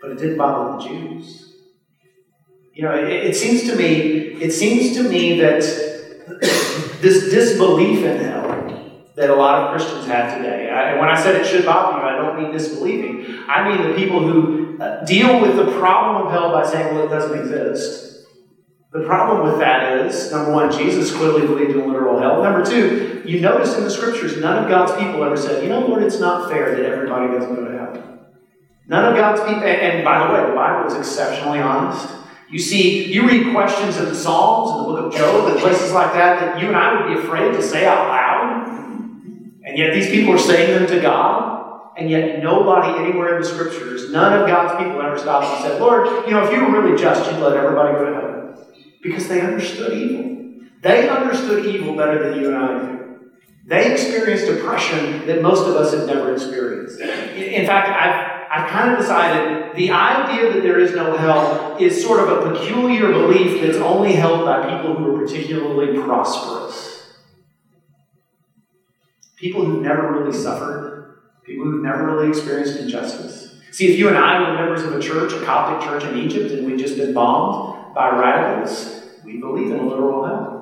But 0.00 0.10
it 0.12 0.18
didn't 0.18 0.36
bother 0.36 0.76
the 0.76 0.88
Jews. 0.88 1.54
You 2.74 2.82
know, 2.82 2.94
it, 2.94 3.08
it 3.10 3.36
seems 3.36 3.62
to 3.64 3.76
me, 3.76 3.92
it 4.42 4.52
seems 4.52 4.96
to 4.96 5.02
me 5.08 5.40
that 5.40 5.60
this 7.00 7.30
disbelief 7.30 8.04
in 8.04 8.18
hell 8.18 8.42
that 9.14 9.28
a 9.28 9.34
lot 9.34 9.62
of 9.62 9.70
Christians 9.70 10.06
have 10.06 10.36
today. 10.36 10.70
I, 10.70 10.98
when 10.98 11.08
I 11.08 11.20
said 11.20 11.36
it 11.36 11.46
should 11.46 11.66
bother 11.66 11.98
you, 11.98 12.04
I 12.04 12.16
don't 12.16 12.42
mean 12.42 12.50
disbelieving. 12.50 13.44
I 13.46 13.68
mean 13.68 13.88
the 13.88 13.94
people 13.94 14.20
who 14.20 14.78
uh, 14.80 15.04
deal 15.04 15.40
with 15.40 15.56
the 15.56 15.70
problem 15.78 16.26
of 16.26 16.32
hell 16.32 16.50
by 16.50 16.66
saying, 16.66 16.94
well, 16.94 17.06
it 17.06 17.10
doesn't 17.10 17.38
exist. 17.38 18.11
The 18.92 19.06
problem 19.06 19.48
with 19.48 19.58
that 19.60 20.04
is, 20.04 20.30
number 20.30 20.52
one, 20.52 20.70
Jesus 20.70 21.16
clearly 21.16 21.46
believed 21.46 21.70
in 21.70 21.88
literal 21.88 22.20
hell. 22.20 22.42
Number 22.42 22.62
two, 22.62 23.22
you 23.24 23.40
notice 23.40 23.74
in 23.74 23.84
the 23.84 23.90
scriptures, 23.90 24.36
none 24.36 24.62
of 24.62 24.68
God's 24.68 24.92
people 25.02 25.24
ever 25.24 25.36
said, 25.36 25.62
you 25.62 25.70
know, 25.70 25.80
Lord, 25.86 26.02
it's 26.02 26.20
not 26.20 26.50
fair 26.50 26.76
that 26.76 26.84
everybody 26.84 27.32
doesn't 27.32 27.54
go 27.54 27.64
to 27.64 27.78
hell. 27.78 28.18
None 28.88 29.04
of 29.06 29.16
God's 29.16 29.40
people, 29.48 29.62
and 29.62 30.04
by 30.04 30.26
the 30.26 30.34
way, 30.34 30.46
the 30.46 30.54
Bible 30.54 30.90
is 30.90 30.98
exceptionally 30.98 31.60
honest. 31.60 32.06
You 32.50 32.58
see, 32.58 33.10
you 33.10 33.26
read 33.26 33.54
questions 33.54 33.96
in 33.96 34.04
the 34.04 34.14
Psalms 34.14 34.72
and 34.72 34.80
the 34.80 34.84
book 34.84 35.06
of 35.06 35.18
Job 35.18 35.50
and 35.50 35.58
places 35.58 35.92
like 35.92 36.12
that 36.12 36.40
that 36.40 36.60
you 36.60 36.68
and 36.68 36.76
I 36.76 37.00
would 37.00 37.14
be 37.14 37.22
afraid 37.22 37.52
to 37.52 37.62
say 37.62 37.86
out 37.86 38.08
loud. 38.08 38.68
And 39.64 39.78
yet 39.78 39.94
these 39.94 40.08
people 40.08 40.34
are 40.34 40.38
saying 40.38 40.78
them 40.78 40.86
to 40.88 41.00
God. 41.00 41.50
And 41.96 42.10
yet 42.10 42.42
nobody 42.42 43.02
anywhere 43.02 43.36
in 43.36 43.42
the 43.42 43.48
scriptures, 43.48 44.10
none 44.10 44.38
of 44.38 44.46
God's 44.46 44.82
people 44.82 45.00
ever 45.00 45.18
stopped 45.18 45.46
and 45.46 45.64
said, 45.64 45.80
Lord, 45.80 46.26
you 46.26 46.32
know, 46.32 46.44
if 46.44 46.52
you 46.52 46.62
were 46.62 46.82
really 46.82 47.00
just, 47.00 47.30
you'd 47.30 47.40
let 47.40 47.56
everybody 47.56 47.92
go 47.92 48.04
to 48.04 48.14
heaven 48.14 48.31
because 49.02 49.28
they 49.28 49.40
understood 49.40 49.92
evil. 49.92 50.32
They 50.80 51.08
understood 51.08 51.66
evil 51.66 51.96
better 51.96 52.30
than 52.30 52.40
you 52.40 52.48
and 52.48 52.56
I 52.56 52.82
do. 52.82 53.02
They 53.66 53.92
experienced 53.92 54.48
oppression 54.48 55.26
that 55.26 55.42
most 55.42 55.68
of 55.68 55.76
us 55.76 55.92
have 55.92 56.06
never 56.06 56.32
experienced. 56.32 57.00
In 57.00 57.64
fact, 57.66 57.88
I've, 57.88 58.64
I've 58.64 58.70
kind 58.70 58.92
of 58.92 58.98
decided 58.98 59.76
the 59.76 59.90
idea 59.90 60.52
that 60.52 60.62
there 60.62 60.78
is 60.80 60.94
no 60.94 61.16
hell 61.16 61.76
is 61.78 62.02
sort 62.02 62.20
of 62.20 62.28
a 62.28 62.50
peculiar 62.50 63.12
belief 63.12 63.62
that's 63.62 63.78
only 63.78 64.12
held 64.12 64.44
by 64.44 64.76
people 64.76 64.94
who 64.94 65.14
are 65.14 65.18
particularly 65.18 66.02
prosperous. 66.02 67.14
People 69.36 69.64
who've 69.64 69.82
never 69.82 70.12
really 70.12 70.36
suffered, 70.36 71.20
people 71.44 71.64
who've 71.64 71.82
never 71.82 72.04
really 72.04 72.28
experienced 72.28 72.78
injustice. 72.78 73.54
See, 73.70 73.92
if 73.92 73.98
you 73.98 74.08
and 74.08 74.18
I 74.18 74.40
were 74.40 74.54
members 74.54 74.82
of 74.82 74.92
a 74.92 75.00
church, 75.00 75.32
a 75.32 75.44
Coptic 75.44 75.88
church 75.88 76.04
in 76.04 76.18
Egypt, 76.18 76.50
and 76.50 76.66
we'd 76.66 76.78
just 76.78 76.96
been 76.96 77.14
bombed, 77.14 77.71
by 77.94 78.18
radicals, 78.18 79.02
we 79.24 79.38
believe 79.38 79.70
in 79.70 79.78
a 79.78 79.82
literal 79.82 80.26
hell. 80.26 80.52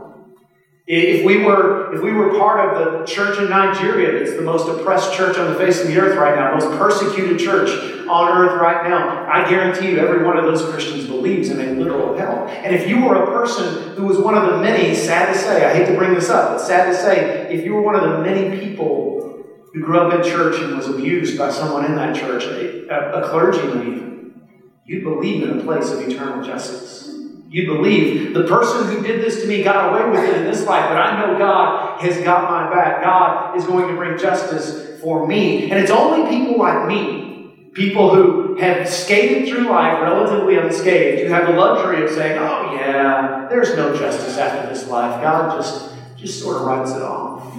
If 0.93 1.25
we 1.25 1.45
were, 1.45 1.95
if 1.95 2.03
we 2.03 2.11
were 2.11 2.37
part 2.37 2.77
of 2.77 2.99
the 2.99 3.07
church 3.07 3.39
in 3.39 3.49
Nigeria, 3.49 4.19
that's 4.19 4.37
the 4.37 4.43
most 4.43 4.67
oppressed 4.67 5.13
church 5.15 5.39
on 5.39 5.53
the 5.53 5.57
face 5.57 5.81
of 5.81 5.87
the 5.87 5.97
earth 6.01 6.19
right 6.19 6.35
now, 6.35 6.53
most 6.53 6.77
persecuted 6.79 7.39
church 7.39 7.71
on 8.09 8.37
earth 8.37 8.61
right 8.61 8.89
now, 8.89 9.31
I 9.31 9.49
guarantee 9.49 9.91
you 9.91 9.99
every 9.99 10.25
one 10.25 10.37
of 10.37 10.45
those 10.47 10.69
Christians 10.69 11.07
believes 11.07 11.51
in 11.51 11.61
a 11.61 11.79
literal 11.79 12.19
hell. 12.19 12.49
And 12.49 12.75
if 12.75 12.89
you 12.89 13.05
were 13.05 13.23
a 13.23 13.27
person 13.27 13.95
who 13.95 14.05
was 14.05 14.19
one 14.19 14.37
of 14.37 14.51
the 14.51 14.59
many, 14.59 14.97
sad 14.97 15.33
to 15.33 15.39
say, 15.39 15.65
I 15.65 15.73
hate 15.73 15.87
to 15.87 15.97
bring 15.97 16.13
this 16.13 16.29
up, 16.29 16.57
but 16.57 16.61
sad 16.61 16.87
to 16.87 16.97
say, 16.97 17.55
if 17.55 17.65
you 17.65 17.75
were 17.75 17.83
one 17.83 17.95
of 17.95 18.03
the 18.03 18.19
many 18.19 18.59
people 18.59 19.45
who 19.73 19.81
grew 19.81 20.01
up 20.01 20.13
in 20.13 20.29
church 20.29 20.61
and 20.61 20.77
was 20.77 20.89
abused 20.89 21.39
by 21.39 21.53
someone 21.53 21.85
in 21.85 21.95
that 21.95 22.17
church, 22.17 22.43
a, 22.43 22.89
a 22.91 23.29
clergyman 23.29 23.87
even, 23.87 24.49
you 24.87 25.03
believe 25.03 25.45
in 25.45 25.61
a 25.61 25.63
place 25.63 25.91
of 25.91 26.01
eternal 26.01 26.45
justice 26.45 27.10
you 27.51 27.67
believe. 27.67 28.33
The 28.33 28.45
person 28.45 28.87
who 28.87 29.03
did 29.03 29.21
this 29.21 29.43
to 29.43 29.49
me 29.49 29.65
got 29.65 29.93
away 29.93 30.09
with 30.09 30.31
it 30.31 30.37
in 30.37 30.45
this 30.45 30.65
life, 30.67 30.89
but 30.89 30.97
I 30.97 31.21
know 31.21 31.37
God 31.37 32.01
has 32.01 32.17
got 32.23 32.49
my 32.49 32.73
back. 32.73 33.03
God 33.03 33.57
is 33.59 33.67
going 33.67 33.89
to 33.89 33.95
bring 33.95 34.17
justice 34.17 35.01
for 35.01 35.27
me. 35.27 35.69
And 35.69 35.81
it's 35.81 35.91
only 35.91 36.31
people 36.31 36.59
like 36.59 36.87
me, 36.87 37.71
people 37.73 38.15
who 38.15 38.57
have 38.61 38.89
skated 38.89 39.49
through 39.49 39.69
life 39.69 40.01
relatively 40.01 40.59
unscathed, 40.59 41.23
who 41.23 41.29
have 41.29 41.49
the 41.49 41.55
luxury 41.55 42.05
of 42.05 42.11
saying, 42.11 42.39
oh, 42.39 42.73
yeah, 42.77 43.49
there's 43.51 43.75
no 43.75 43.97
justice 43.97 44.39
after 44.39 44.73
this 44.73 44.87
life. 44.87 45.21
God 45.21 45.59
just, 45.59 45.93
just 46.17 46.41
sort 46.41 46.59
of 46.59 46.63
writes 46.63 46.93
it 46.93 47.03
off. 47.03 47.53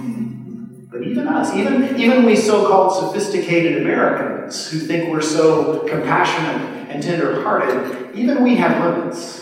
But 0.90 1.02
even 1.02 1.28
us, 1.28 1.54
even, 1.54 2.00
even 2.00 2.24
we 2.24 2.34
so 2.34 2.66
called 2.66 2.94
sophisticated 2.94 3.82
Americans 3.82 4.70
who 4.70 4.78
think 4.78 5.10
we're 5.10 5.20
so 5.20 5.80
compassionate 5.80 6.88
and 6.88 7.02
tender 7.02 7.42
hearted, 7.42 8.14
even 8.14 8.42
we 8.42 8.56
have 8.56 8.82
limits. 8.82 9.41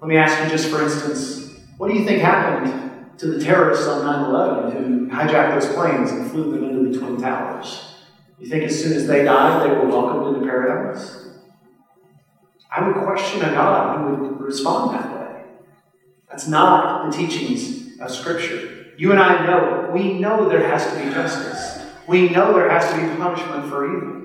Let 0.00 0.06
me 0.06 0.16
ask 0.16 0.42
you, 0.44 0.48
just 0.48 0.70
for 0.70 0.80
instance, 0.80 1.58
what 1.76 1.88
do 1.88 1.94
you 1.94 2.04
think 2.04 2.22
happened 2.22 3.18
to 3.18 3.26
the 3.26 3.42
terrorists 3.42 3.88
on 3.88 4.06
9 4.06 4.30
11 4.30 4.70
who 4.70 5.08
hijacked 5.08 5.60
those 5.60 5.72
planes 5.74 6.12
and 6.12 6.30
flew 6.30 6.52
them 6.52 6.62
into 6.64 6.90
the 6.90 6.98
Twin 6.98 7.20
Towers? 7.20 7.96
You 8.38 8.46
think 8.46 8.62
as 8.62 8.80
soon 8.80 8.92
as 8.92 9.08
they 9.08 9.24
died, 9.24 9.68
they 9.68 9.74
were 9.74 9.88
welcomed 9.88 10.36
into 10.36 10.48
paradise? 10.48 11.26
I 12.70 12.86
would 12.86 12.94
question 13.04 13.42
a 13.42 13.50
God 13.50 13.98
who 13.98 14.24
would 14.24 14.40
respond 14.40 14.94
that 14.94 15.18
way. 15.18 15.42
That's 16.30 16.46
not 16.46 17.10
the 17.10 17.16
teachings 17.16 17.98
of 17.98 18.12
Scripture. 18.12 18.92
You 18.96 19.10
and 19.10 19.20
I 19.20 19.46
know, 19.46 19.90
we 19.92 20.12
know 20.12 20.48
there 20.48 20.68
has 20.68 20.86
to 20.92 20.96
be 21.02 21.10
justice. 21.12 21.84
We 22.06 22.28
know 22.28 22.52
there 22.52 22.70
has 22.70 22.88
to 22.92 22.96
be 22.96 23.16
punishment 23.16 23.68
for 23.68 23.96
evil. 23.96 24.18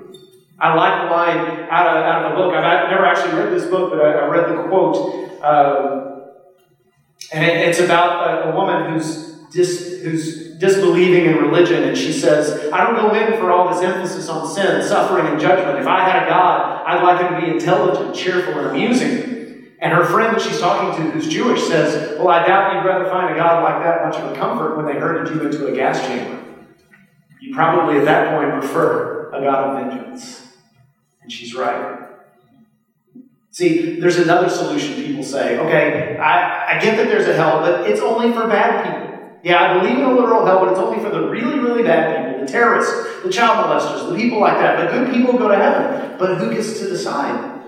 I 0.59 0.75
like 0.75 1.03
the 1.03 1.15
line 1.15 1.67
out 1.71 1.87
of, 1.87 2.03
out 2.03 2.25
of 2.25 2.31
the 2.31 2.35
book. 2.37 2.53
I've 2.53 2.89
never 2.91 3.05
actually 3.05 3.41
read 3.41 3.51
this 3.51 3.67
book, 3.69 3.89
but 3.89 3.99
I, 3.99 4.11
I 4.11 4.27
read 4.27 4.49
the 4.49 4.67
quote. 4.69 5.32
Uh, 5.43 6.21
and 7.33 7.43
it, 7.43 7.67
it's 7.67 7.79
about 7.79 8.27
a, 8.27 8.49
a 8.49 8.55
woman 8.55 8.93
who's, 8.93 9.33
dis, 9.51 10.01
who's 10.01 10.57
disbelieving 10.57 11.25
in 11.25 11.37
religion, 11.37 11.83
and 11.83 11.97
she 11.97 12.13
says, 12.13 12.71
I 12.71 12.85
don't 12.85 12.95
go 12.95 13.13
in 13.13 13.37
for 13.37 13.51
all 13.51 13.73
this 13.73 13.83
emphasis 13.83 14.29
on 14.29 14.47
sin, 14.47 14.81
suffering, 14.81 15.27
and 15.27 15.39
judgment. 15.39 15.79
If 15.79 15.87
I 15.87 16.09
had 16.09 16.23
a 16.23 16.29
God, 16.29 16.85
I'd 16.85 17.03
like 17.03 17.21
him 17.21 17.41
to 17.41 17.45
be 17.45 17.53
intelligent, 17.53 18.15
cheerful, 18.15 18.57
and 18.57 18.67
amusing. 18.67 19.33
And 19.79 19.91
her 19.91 20.05
friend 20.05 20.33
that 20.33 20.41
she's 20.41 20.59
talking 20.59 20.95
to, 21.03 21.11
who's 21.11 21.27
Jewish, 21.27 21.61
says, 21.63 22.17
Well, 22.17 22.29
I 22.29 22.47
doubt 22.47 22.73
you'd 22.73 22.87
rather 22.87 23.05
find 23.09 23.33
a 23.33 23.37
God 23.37 23.63
like 23.63 23.83
that 23.83 24.05
much 24.05 24.15
of 24.15 24.31
a 24.31 24.35
comfort 24.35 24.77
when 24.77 24.85
they 24.85 24.93
herded 24.93 25.35
you 25.35 25.41
into 25.41 25.67
a 25.67 25.75
gas 25.75 25.99
chamber. 26.07 26.41
You 27.41 27.53
probably 27.53 27.99
at 27.99 28.05
that 28.05 28.33
point 28.33 28.57
prefer 28.61 29.29
a 29.33 29.41
God 29.41 29.67
of 29.67 29.91
vengeance. 29.91 30.47
And 31.21 31.29
she's 31.29 31.53
right. 31.53 32.02
See, 33.53 33.99
there's 33.99 34.17
another 34.17 34.49
solution 34.49 34.95
people 34.95 35.23
say, 35.23 35.59
okay, 35.59 36.17
I, 36.17 36.75
I 36.75 36.79
get 36.81 36.97
that 36.97 37.07
there's 37.07 37.27
a 37.27 37.35
hell, 37.35 37.59
but 37.59 37.87
it's 37.87 38.01
only 38.01 38.33
for 38.33 38.47
bad 38.47 38.83
people. 38.83 39.39
Yeah, 39.43 39.61
I 39.61 39.79
believe 39.79 39.99
in 39.99 40.03
a 40.03 40.11
literal 40.11 40.43
hell, 40.43 40.59
but 40.65 40.69
it's 40.71 40.79
only 40.79 41.03
for 41.03 41.11
the 41.11 41.29
really, 41.29 41.59
really 41.59 41.83
bad 41.83 42.31
people, 42.31 42.47
the 42.47 42.51
terrorists, 42.51 43.21
the 43.21 43.31
child 43.31 43.63
molesters, 43.63 44.09
the 44.09 44.15
people 44.15 44.39
like 44.39 44.57
that. 44.57 44.77
But 44.77 44.91
good 44.91 45.13
people 45.13 45.37
go 45.37 45.49
to 45.49 45.55
heaven. 45.55 46.17
But 46.17 46.39
who 46.39 46.51
gets 46.51 46.79
to 46.79 46.89
decide 46.89 47.61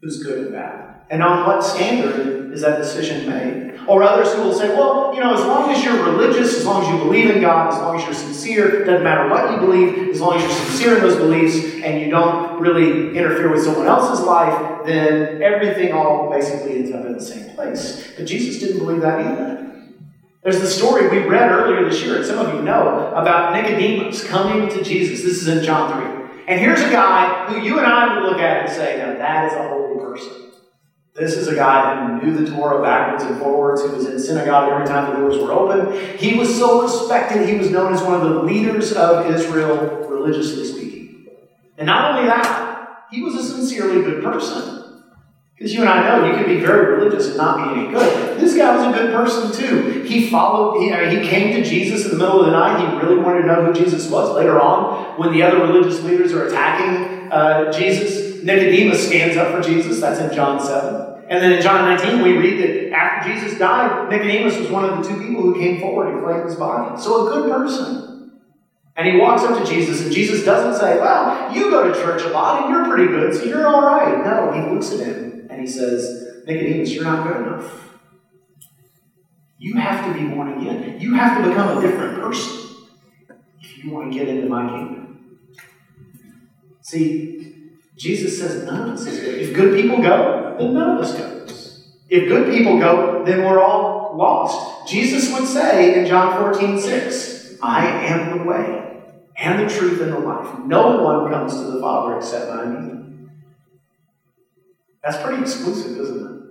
who's 0.00 0.22
good 0.22 0.38
and 0.38 0.52
bad? 0.52 1.02
And 1.10 1.24
on 1.24 1.44
what 1.44 1.64
standard 1.64 2.39
is 2.52 2.60
that 2.62 2.78
decision 2.78 3.28
made? 3.28 3.78
Or 3.86 4.02
others 4.02 4.32
who 4.34 4.42
will 4.42 4.52
say, 4.52 4.68
well, 4.68 5.12
you 5.14 5.20
know, 5.20 5.34
as 5.34 5.44
long 5.44 5.70
as 5.70 5.82
you're 5.84 6.04
religious, 6.04 6.56
as 6.56 6.66
long 6.66 6.82
as 6.82 6.88
you 6.88 6.98
believe 6.98 7.30
in 7.30 7.40
God, 7.40 7.72
as 7.72 7.78
long 7.78 7.96
as 7.96 8.04
you're 8.04 8.14
sincere, 8.14 8.84
doesn't 8.84 9.02
matter 9.02 9.28
what 9.28 9.50
you 9.50 9.58
believe, 9.58 10.10
as 10.10 10.20
long 10.20 10.36
as 10.36 10.42
you're 10.42 10.52
sincere 10.52 10.96
in 10.96 11.02
those 11.02 11.16
beliefs 11.16 11.82
and 11.82 12.00
you 12.00 12.10
don't 12.10 12.60
really 12.60 13.16
interfere 13.16 13.50
with 13.50 13.62
someone 13.62 13.86
else's 13.86 14.24
life, 14.24 14.84
then 14.84 15.42
everything 15.42 15.92
all 15.92 16.30
basically 16.30 16.76
ends 16.76 16.92
up 16.92 17.06
in 17.06 17.14
the 17.14 17.24
same 17.24 17.54
place. 17.54 18.12
But 18.16 18.26
Jesus 18.26 18.60
didn't 18.60 18.78
believe 18.78 19.00
that 19.00 19.20
either. 19.20 19.66
There's 20.42 20.60
the 20.60 20.66
story 20.66 21.08
we 21.08 21.26
read 21.28 21.50
earlier 21.50 21.88
this 21.88 22.02
year, 22.02 22.16
and 22.16 22.24
some 22.24 22.38
of 22.38 22.54
you 22.54 22.62
know, 22.62 23.12
about 23.14 23.52
Nicodemus 23.52 24.26
coming 24.26 24.68
to 24.70 24.82
Jesus. 24.82 25.22
This 25.22 25.42
is 25.42 25.48
in 25.48 25.62
John 25.62 25.92
3. 26.00 26.44
And 26.48 26.58
here's 26.58 26.80
a 26.80 26.90
guy 26.90 27.46
who 27.46 27.60
you 27.60 27.78
and 27.78 27.86
I 27.86 28.14
would 28.14 28.30
look 28.30 28.40
at 28.40 28.66
and 28.66 28.70
say, 28.70 28.98
now 28.98 29.18
that 29.18 29.52
is 29.52 29.58
a 29.58 29.68
holy 29.68 30.00
person. 30.00 30.49
This 31.20 31.36
is 31.36 31.48
a 31.48 31.54
guy 31.54 32.18
who 32.18 32.22
knew 32.22 32.44
the 32.44 32.50
Torah 32.50 32.82
backwards 32.82 33.24
and 33.24 33.38
forwards, 33.38 33.82
who 33.82 33.90
was 33.90 34.06
in 34.06 34.18
synagogue 34.18 34.72
every 34.72 34.86
time 34.86 35.10
the 35.10 35.18
doors 35.18 35.36
were 35.36 35.52
open. 35.52 35.92
He 36.16 36.34
was 36.34 36.56
so 36.56 36.80
respected, 36.80 37.46
he 37.46 37.56
was 37.56 37.70
known 37.70 37.92
as 37.92 38.00
one 38.00 38.14
of 38.14 38.22
the 38.22 38.42
leaders 38.42 38.94
of 38.94 39.26
Israel, 39.26 40.08
religiously 40.08 40.64
speaking. 40.64 41.26
And 41.76 41.86
not 41.86 42.14
only 42.14 42.26
that, 42.26 43.06
he 43.10 43.22
was 43.22 43.34
a 43.34 43.42
sincerely 43.42 44.02
good 44.02 44.24
person. 44.24 44.80
Because 45.54 45.74
you 45.74 45.80
and 45.80 45.90
I 45.90 46.08
know 46.08 46.26
you 46.26 46.32
can 46.32 46.46
be 46.46 46.58
very 46.58 46.94
religious 46.94 47.28
and 47.28 47.36
not 47.36 47.74
be 47.74 47.80
any 47.80 47.92
good. 47.92 48.40
This 48.40 48.56
guy 48.56 48.74
was 48.74 48.86
a 48.86 48.98
good 48.98 49.12
person 49.12 49.52
too. 49.52 50.00
He 50.04 50.30
followed, 50.30 50.80
he, 50.80 50.88
he 50.88 51.28
came 51.28 51.54
to 51.54 51.62
Jesus 51.62 52.06
in 52.06 52.12
the 52.12 52.16
middle 52.16 52.40
of 52.40 52.46
the 52.46 52.52
night. 52.52 52.80
He 52.80 53.06
really 53.06 53.22
wanted 53.22 53.42
to 53.42 53.46
know 53.46 53.66
who 53.66 53.74
Jesus 53.74 54.10
was. 54.10 54.34
Later 54.34 54.58
on, 54.58 55.18
when 55.18 55.32
the 55.32 55.42
other 55.42 55.58
religious 55.58 56.02
leaders 56.02 56.32
are 56.32 56.46
attacking 56.46 57.30
uh, 57.30 57.70
Jesus, 57.72 58.42
Nicodemus 58.42 59.06
stands 59.06 59.36
up 59.36 59.54
for 59.54 59.60
Jesus. 59.60 60.00
That's 60.00 60.18
in 60.18 60.34
John 60.34 60.58
7. 60.58 61.09
And 61.30 61.40
then 61.40 61.52
in 61.52 61.62
John 61.62 61.84
19, 61.96 62.22
we 62.22 62.36
read 62.36 62.58
that 62.60 62.92
after 62.92 63.32
Jesus 63.32 63.56
died, 63.56 64.10
Nicodemus 64.10 64.58
was 64.58 64.68
one 64.68 64.84
of 64.84 64.96
the 65.00 65.08
two 65.08 65.16
people 65.16 65.42
who 65.42 65.54
came 65.60 65.80
forward 65.80 66.12
and 66.12 66.24
claimed 66.24 66.44
his 66.44 66.56
body. 66.56 67.00
So 67.00 67.28
a 67.28 67.30
good 67.30 67.52
person. 67.52 68.40
And 68.96 69.06
he 69.06 69.16
walks 69.16 69.44
up 69.44 69.56
to 69.56 69.64
Jesus, 69.64 70.02
and 70.02 70.12
Jesus 70.12 70.44
doesn't 70.44 70.80
say, 70.80 70.98
Well, 70.98 71.54
you 71.54 71.70
go 71.70 71.86
to 71.86 71.94
church 71.94 72.22
a 72.22 72.30
lot 72.30 72.64
and 72.64 72.74
you're 72.74 72.84
pretty 72.84 73.06
good, 73.06 73.32
so 73.32 73.44
you're 73.44 73.66
all 73.66 73.82
right. 73.82 74.24
No, 74.24 74.50
he 74.50 74.74
looks 74.74 74.92
at 74.92 75.06
him 75.06 75.46
and 75.48 75.60
he 75.60 75.68
says, 75.68 76.42
Nicodemus, 76.46 76.92
you're 76.92 77.04
not 77.04 77.26
good 77.26 77.46
enough. 77.46 77.90
You 79.56 79.76
have 79.76 80.04
to 80.06 80.20
be 80.20 80.26
born 80.26 80.60
again. 80.60 81.00
You 81.00 81.14
have 81.14 81.42
to 81.42 81.48
become 81.48 81.78
a 81.78 81.80
different 81.80 82.20
person 82.20 82.76
if 83.60 83.84
you 83.84 83.92
want 83.92 84.12
to 84.12 84.18
get 84.18 84.26
into 84.26 84.48
my 84.48 84.68
kingdom. 84.68 85.38
See, 86.82 87.49
Jesus 88.00 88.38
says 88.38 88.64
none 88.64 88.88
of 88.88 88.94
us 88.94 89.06
is 89.06 89.20
good. 89.20 89.38
If 89.38 89.54
good 89.54 89.78
people 89.78 89.98
go, 90.00 90.56
then 90.58 90.72
none 90.72 90.96
of 90.96 91.04
us 91.04 91.12
goes. 91.12 91.84
If 92.08 92.28
good 92.28 92.50
people 92.50 92.78
go, 92.78 93.22
then 93.26 93.44
we're 93.44 93.62
all 93.62 94.16
lost. 94.16 94.90
Jesus 94.90 95.30
would 95.34 95.46
say 95.46 96.00
in 96.00 96.06
John 96.06 96.40
14, 96.40 96.80
6, 96.80 97.58
I 97.62 97.86
am 98.06 98.38
the 98.38 98.44
way 98.44 99.02
and 99.36 99.60
the 99.60 99.72
truth 99.72 100.00
and 100.00 100.14
the 100.14 100.18
life. 100.18 100.60
No 100.60 101.02
one 101.02 101.30
comes 101.30 101.52
to 101.52 101.72
the 101.72 101.80
Father 101.82 102.16
except 102.16 102.48
by 102.48 102.64
me. 102.64 103.28
That's 105.04 105.22
pretty 105.22 105.42
exclusive, 105.42 105.98
isn't 105.98 106.26
it? 106.26 106.42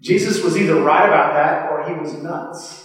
Jesus 0.00 0.42
was 0.42 0.56
either 0.56 0.80
right 0.80 1.06
about 1.06 1.34
that 1.34 1.70
or 1.70 1.86
he 1.86 2.00
was 2.00 2.14
nuts. 2.14 2.83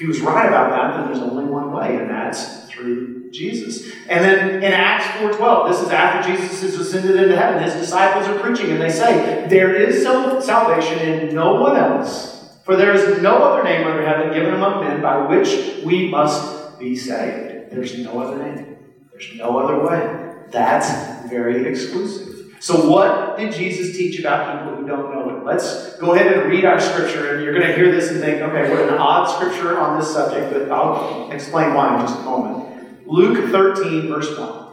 He 0.00 0.06
was 0.06 0.22
right 0.22 0.48
about 0.48 0.70
that, 0.70 0.96
then 0.96 1.12
there's 1.12 1.30
only 1.30 1.44
one 1.44 1.72
way, 1.72 1.94
and 1.96 2.08
that's 2.08 2.64
through 2.70 3.30
Jesus. 3.32 3.92
And 4.08 4.24
then 4.24 4.62
in 4.62 4.72
Acts 4.72 5.04
4.12, 5.18 5.68
this 5.68 5.82
is 5.82 5.88
after 5.88 6.32
Jesus 6.32 6.62
is 6.62 6.80
ascended 6.80 7.16
into 7.16 7.36
heaven. 7.36 7.62
His 7.62 7.74
disciples 7.74 8.26
are 8.26 8.38
preaching, 8.38 8.70
and 8.70 8.80
they 8.80 8.88
say, 8.88 9.46
There 9.48 9.74
is 9.74 10.02
salvation 10.02 10.98
in 11.00 11.34
no 11.34 11.60
one 11.60 11.76
else, 11.76 12.48
for 12.64 12.76
there 12.76 12.94
is 12.94 13.20
no 13.20 13.42
other 13.42 13.62
name 13.62 13.86
under 13.86 14.02
heaven 14.02 14.32
given 14.32 14.54
among 14.54 14.82
men 14.82 15.02
by 15.02 15.26
which 15.26 15.84
we 15.84 16.08
must 16.08 16.78
be 16.78 16.96
saved. 16.96 17.70
There's 17.70 17.98
no 17.98 18.22
other 18.22 18.42
name. 18.42 18.78
There's 19.12 19.34
no 19.34 19.58
other 19.58 19.84
way. 19.84 20.46
That's 20.48 21.28
very 21.28 21.66
exclusive. 21.66 22.39
So, 22.60 22.90
what 22.90 23.38
did 23.38 23.54
Jesus 23.54 23.96
teach 23.96 24.20
about 24.20 24.58
people 24.58 24.76
who 24.76 24.86
don't 24.86 25.14
know 25.14 25.30
Him? 25.30 25.44
Let's 25.46 25.96
go 25.96 26.12
ahead 26.12 26.30
and 26.30 26.50
read 26.50 26.66
our 26.66 26.78
scripture, 26.78 27.34
and 27.34 27.42
you're 27.42 27.54
going 27.54 27.66
to 27.66 27.74
hear 27.74 27.90
this 27.90 28.10
and 28.10 28.20
think, 28.20 28.42
okay, 28.42 28.70
what 28.70 28.82
an 28.82 28.98
odd 28.98 29.34
scripture 29.34 29.78
on 29.78 29.98
this 29.98 30.12
subject, 30.12 30.52
but 30.52 30.70
I'll 30.70 31.30
explain 31.30 31.72
why 31.72 31.94
in 31.94 32.06
just 32.06 32.20
a 32.20 32.22
moment. 32.22 33.08
Luke 33.08 33.50
13, 33.50 34.08
verse 34.08 34.38
1. 34.38 34.66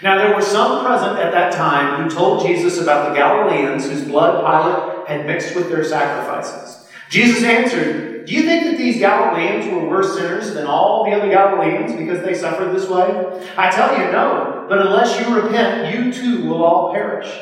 Now 0.00 0.16
there 0.18 0.32
were 0.32 0.42
some 0.42 0.84
present 0.86 1.18
at 1.18 1.32
that 1.32 1.54
time 1.54 2.04
who 2.04 2.14
told 2.14 2.46
Jesus 2.46 2.78
about 2.78 3.08
the 3.08 3.16
Galileans 3.16 3.86
whose 3.86 4.04
blood 4.04 4.44
Pilate 4.44 5.08
had 5.08 5.26
mixed 5.26 5.56
with 5.56 5.68
their 5.68 5.82
sacrifices. 5.82 6.88
Jesus 7.10 7.42
answered, 7.42 8.05
Do 8.26 8.32
you 8.32 8.42
think 8.42 8.64
that 8.64 8.76
these 8.76 8.98
Galileans 8.98 9.72
were 9.72 9.88
worse 9.88 10.16
sinners 10.16 10.52
than 10.52 10.66
all 10.66 11.04
the 11.04 11.12
other 11.12 11.30
Galileans 11.30 11.94
because 11.96 12.24
they 12.24 12.34
suffered 12.34 12.74
this 12.74 12.88
way? 12.88 13.04
I 13.56 13.70
tell 13.70 13.92
you, 13.98 14.10
no. 14.12 14.66
But 14.68 14.80
unless 14.80 15.20
you 15.20 15.40
repent, 15.40 15.94
you 15.94 16.12
too 16.12 16.44
will 16.44 16.64
all 16.64 16.92
perish. 16.92 17.32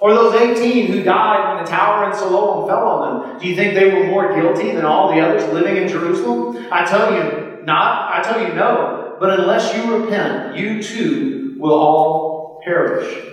Or 0.00 0.14
those 0.14 0.34
18 0.34 0.92
who 0.92 1.02
died 1.02 1.56
when 1.56 1.64
the 1.64 1.68
tower 1.68 2.08
in 2.08 2.16
Siloam 2.16 2.68
fell 2.68 2.86
on 2.86 3.28
them, 3.28 3.40
do 3.40 3.48
you 3.48 3.56
think 3.56 3.74
they 3.74 3.92
were 3.92 4.06
more 4.06 4.32
guilty 4.32 4.70
than 4.70 4.84
all 4.84 5.12
the 5.12 5.20
others 5.20 5.42
living 5.52 5.76
in 5.76 5.88
Jerusalem? 5.88 6.68
I 6.70 6.84
tell 6.84 7.12
you, 7.12 7.64
not. 7.64 8.14
I 8.14 8.22
tell 8.22 8.40
you, 8.40 8.54
no 8.54 8.98
but 9.18 9.38
unless 9.38 9.74
you 9.74 9.96
repent, 9.96 10.56
you 10.56 10.82
too 10.82 11.56
will 11.58 11.74
all 11.74 12.60
perish. 12.64 13.24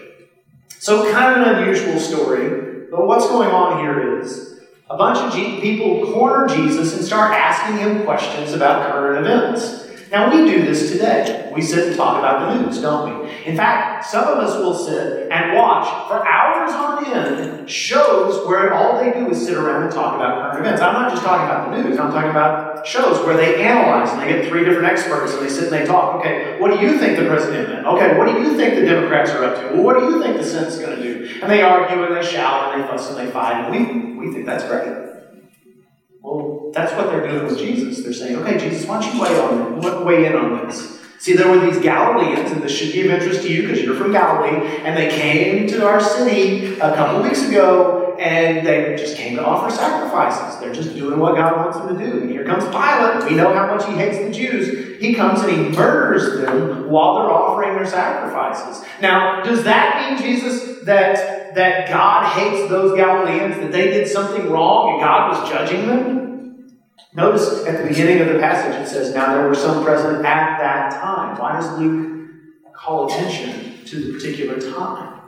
So, 0.80 1.12
kind 1.12 1.42
of 1.42 1.48
an 1.48 1.64
unusual 1.64 2.00
story, 2.00 2.88
but 2.92 3.08
what's 3.08 3.28
going 3.28 3.50
on 3.50 3.80
here 3.80 4.20
is 4.20 4.55
a 4.90 4.98
bunch 4.98 5.18
of 5.18 5.34
people 5.62 6.12
corner 6.14 6.48
Jesus 6.48 6.96
and 6.96 7.04
start 7.04 7.34
asking 7.34 7.78
him 7.78 8.04
questions 8.04 8.54
about 8.54 8.92
current 8.92 9.26
events. 9.26 9.85
Now, 10.12 10.30
we 10.30 10.50
do 10.50 10.66
this 10.66 10.92
today. 10.92 11.52
We 11.54 11.62
sit 11.62 11.88
and 11.88 11.96
talk 11.96 12.20
about 12.20 12.54
the 12.54 12.62
news, 12.62 12.80
don't 12.82 13.24
we? 13.24 13.32
In 13.46 13.58
fact, 13.58 14.06
some 14.06 14.24
of 14.28 14.38
us 14.38 14.56
will 14.58 14.76
sit 14.76 15.32
and 15.32 15.56
watch 15.56 15.88
for 16.08 16.26
hours 16.28 16.72
on 16.72 17.06
end 17.06 17.70
shows 17.70 18.46
where 18.48 18.74
all 18.74 19.04
they 19.04 19.12
do 19.12 19.30
is 19.30 19.44
sit 19.44 19.58
around 19.58 19.84
and 19.84 19.92
talk 19.92 20.16
about 20.16 20.52
current 20.52 20.66
events. 20.66 20.82
I'm 20.82 20.94
not 20.94 21.12
just 21.12 21.24
talking 21.24 21.46
about 21.46 21.72
the 21.72 21.84
news, 21.84 21.98
I'm 21.98 22.12
talking 22.12 22.30
about 22.30 22.86
shows 22.86 23.26
where 23.26 23.36
they 23.36 23.64
analyze 23.64 24.12
and 24.12 24.22
they 24.22 24.28
get 24.28 24.48
three 24.48 24.64
different 24.64 24.88
experts 24.88 25.34
and 25.34 25.46
they 25.46 25.50
sit 25.50 25.66
and 25.66 25.74
they 25.74 25.86
talk. 25.86 26.20
Okay, 26.20 26.60
what 26.60 26.72
do 26.72 26.86
you 26.86 27.00
think 27.00 27.18
the 27.18 27.26
president 27.26 27.70
meant? 27.70 27.88
Okay, 27.88 28.18
what 28.18 28.28
do 28.28 28.42
you 28.42 28.56
think 28.56 28.76
the 28.76 28.86
Democrats 28.86 29.32
are 29.32 29.44
up 29.44 29.56
to? 29.60 29.76
Well, 29.76 29.84
what 29.84 30.00
do 30.00 30.06
you 30.06 30.22
think 30.22 30.38
the 30.38 30.44
Senate's 30.44 30.78
going 30.78 30.98
to 30.98 31.04
do? 31.04 31.40
And 31.42 31.52
they 31.52 31.62
argue 31.64 32.04
and 32.04 32.16
they 32.16 32.26
shout 32.26 32.74
and 32.74 32.84
they 32.84 32.88
fuss 32.88 33.10
and 33.10 33.18
they 33.18 33.32
fight, 33.32 33.66
and 33.66 34.18
we, 34.20 34.28
we 34.28 34.34
think 34.34 34.46
that's 34.46 34.66
great. 34.66 34.88
Well, 36.22 36.55
that's 36.76 36.92
what 36.94 37.08
they're 37.08 37.26
doing 37.26 37.46
with 37.46 37.58
Jesus. 37.58 38.04
They're 38.04 38.14
saying, 38.14 38.36
okay, 38.40 38.58
Jesus, 38.58 38.86
why 38.86 39.02
don't 39.02 39.16
you 39.16 39.22
weigh, 39.22 39.40
on, 39.40 40.06
weigh 40.06 40.26
in 40.26 40.36
on 40.36 40.68
this? 40.68 41.00
See, 41.20 41.34
there 41.34 41.50
were 41.50 41.66
these 41.66 41.82
Galileans, 41.82 42.52
and 42.52 42.62
this 42.62 42.78
should 42.78 42.92
be 42.92 43.08
of 43.08 43.12
interest 43.12 43.44
to 43.44 43.52
you 43.52 43.62
because 43.62 43.82
you're 43.82 43.96
from 43.96 44.12
Galilee, 44.12 44.68
and 44.84 44.96
they 44.96 45.10
came 45.10 45.68
to 45.70 45.88
our 45.88 46.02
city 46.02 46.76
a 46.76 46.94
couple 46.94 47.24
weeks 47.24 47.48
ago, 47.48 48.18
and 48.20 48.68
they 48.68 48.96
just 48.98 49.16
came 49.16 49.38
to 49.38 49.46
offer 49.46 49.74
sacrifices. 49.74 50.60
They're 50.60 50.74
just 50.74 50.94
doing 50.94 51.18
what 51.18 51.36
God 51.36 51.56
wants 51.56 51.78
them 51.78 51.98
to 51.98 52.06
do. 52.06 52.22
And 52.22 52.30
here 52.30 52.44
comes 52.44 52.66
Pilate. 52.66 53.30
We 53.30 53.38
know 53.38 53.54
how 53.54 53.74
much 53.74 53.86
he 53.86 53.94
hates 53.94 54.18
the 54.18 54.32
Jews. 54.32 55.00
He 55.00 55.16
comes 55.16 55.42
and 55.42 55.52
he 55.52 55.70
murders 55.78 56.42
them 56.42 56.90
while 56.90 57.16
they're 57.16 57.32
offering 57.32 57.76
their 57.76 57.86
sacrifices. 57.86 58.86
Now, 59.02 59.44
does 59.44 59.64
that 59.64 60.12
mean, 60.12 60.22
Jesus, 60.22 60.84
that, 60.86 61.56
that 61.56 61.90
God 61.90 62.34
hates 62.34 62.70
those 62.70 62.96
Galileans, 62.98 63.56
that 63.58 63.72
they 63.72 63.92
did 63.92 64.08
something 64.08 64.50
wrong 64.50 64.94
and 64.94 65.02
God 65.02 65.32
was 65.32 65.50
judging 65.50 65.88
them? 65.88 66.25
Notice 67.16 67.66
at 67.66 67.82
the 67.82 67.88
beginning 67.88 68.20
of 68.20 68.28
the 68.28 68.40
passage 68.40 68.76
it 68.82 68.88
says, 68.90 69.16
Now 69.16 69.34
there 69.34 69.48
were 69.48 69.56
some 69.56 69.86
present 69.86 70.18
at 70.26 70.58
that 70.60 70.92
time. 70.92 71.40
Why 71.40 71.54
does 71.54 71.80
Luke 71.80 72.30
call 72.74 73.08
attention 73.08 73.86
to 73.86 74.06
the 74.06 74.14
particular 74.14 74.60
time? 74.60 75.22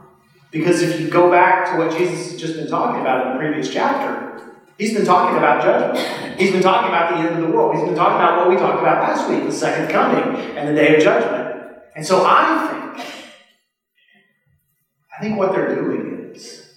Because 0.51 0.82
if 0.82 1.00
you 1.00 1.10
go 1.10 1.32
back 1.32 1.72
to 1.72 1.77
what 1.77 1.98
Jesus 1.98 2.32
has 2.32 2.41
just 2.41 2.56
been 2.56 2.67
talking 2.67 3.00
about 3.00 3.27
in 3.27 3.34
the 3.34 3.39
previous 3.39 3.72
chapter, 3.72 4.58
he's 4.77 4.94
been 4.94 5.06
talking 5.06 5.38
about 5.38 5.63
judgment. 5.63 6.38
He's 6.38 6.51
been 6.51 6.62
talking 6.62 6.89
about 6.89 7.12
the 7.12 7.17
end 7.20 7.41
of 7.41 7.50
the 7.50 7.56
world. 7.56 7.75
He's 7.75 7.86
been 7.86 7.96
talking 7.96 8.17
about 8.17 8.39
what 8.39 8.50
we 8.50 8.58
talked 8.58 8.79
about 8.79 9.01
last 9.01 9.29
week, 9.29 9.46
the 9.46 9.51
second 9.51 9.89
coming 9.89 10.41
and 10.58 10.67
the 10.67 10.74
day 10.74 10.98
of 10.98 11.01
judgment. 11.01 11.67
And 11.96 12.06
so 12.06 12.24
I 12.25 12.96
think, 12.96 13.08
I 15.17 15.22
think 15.22 15.38
what 15.38 15.53
they're 15.53 15.74
doing 15.74 16.32
is 16.34 16.74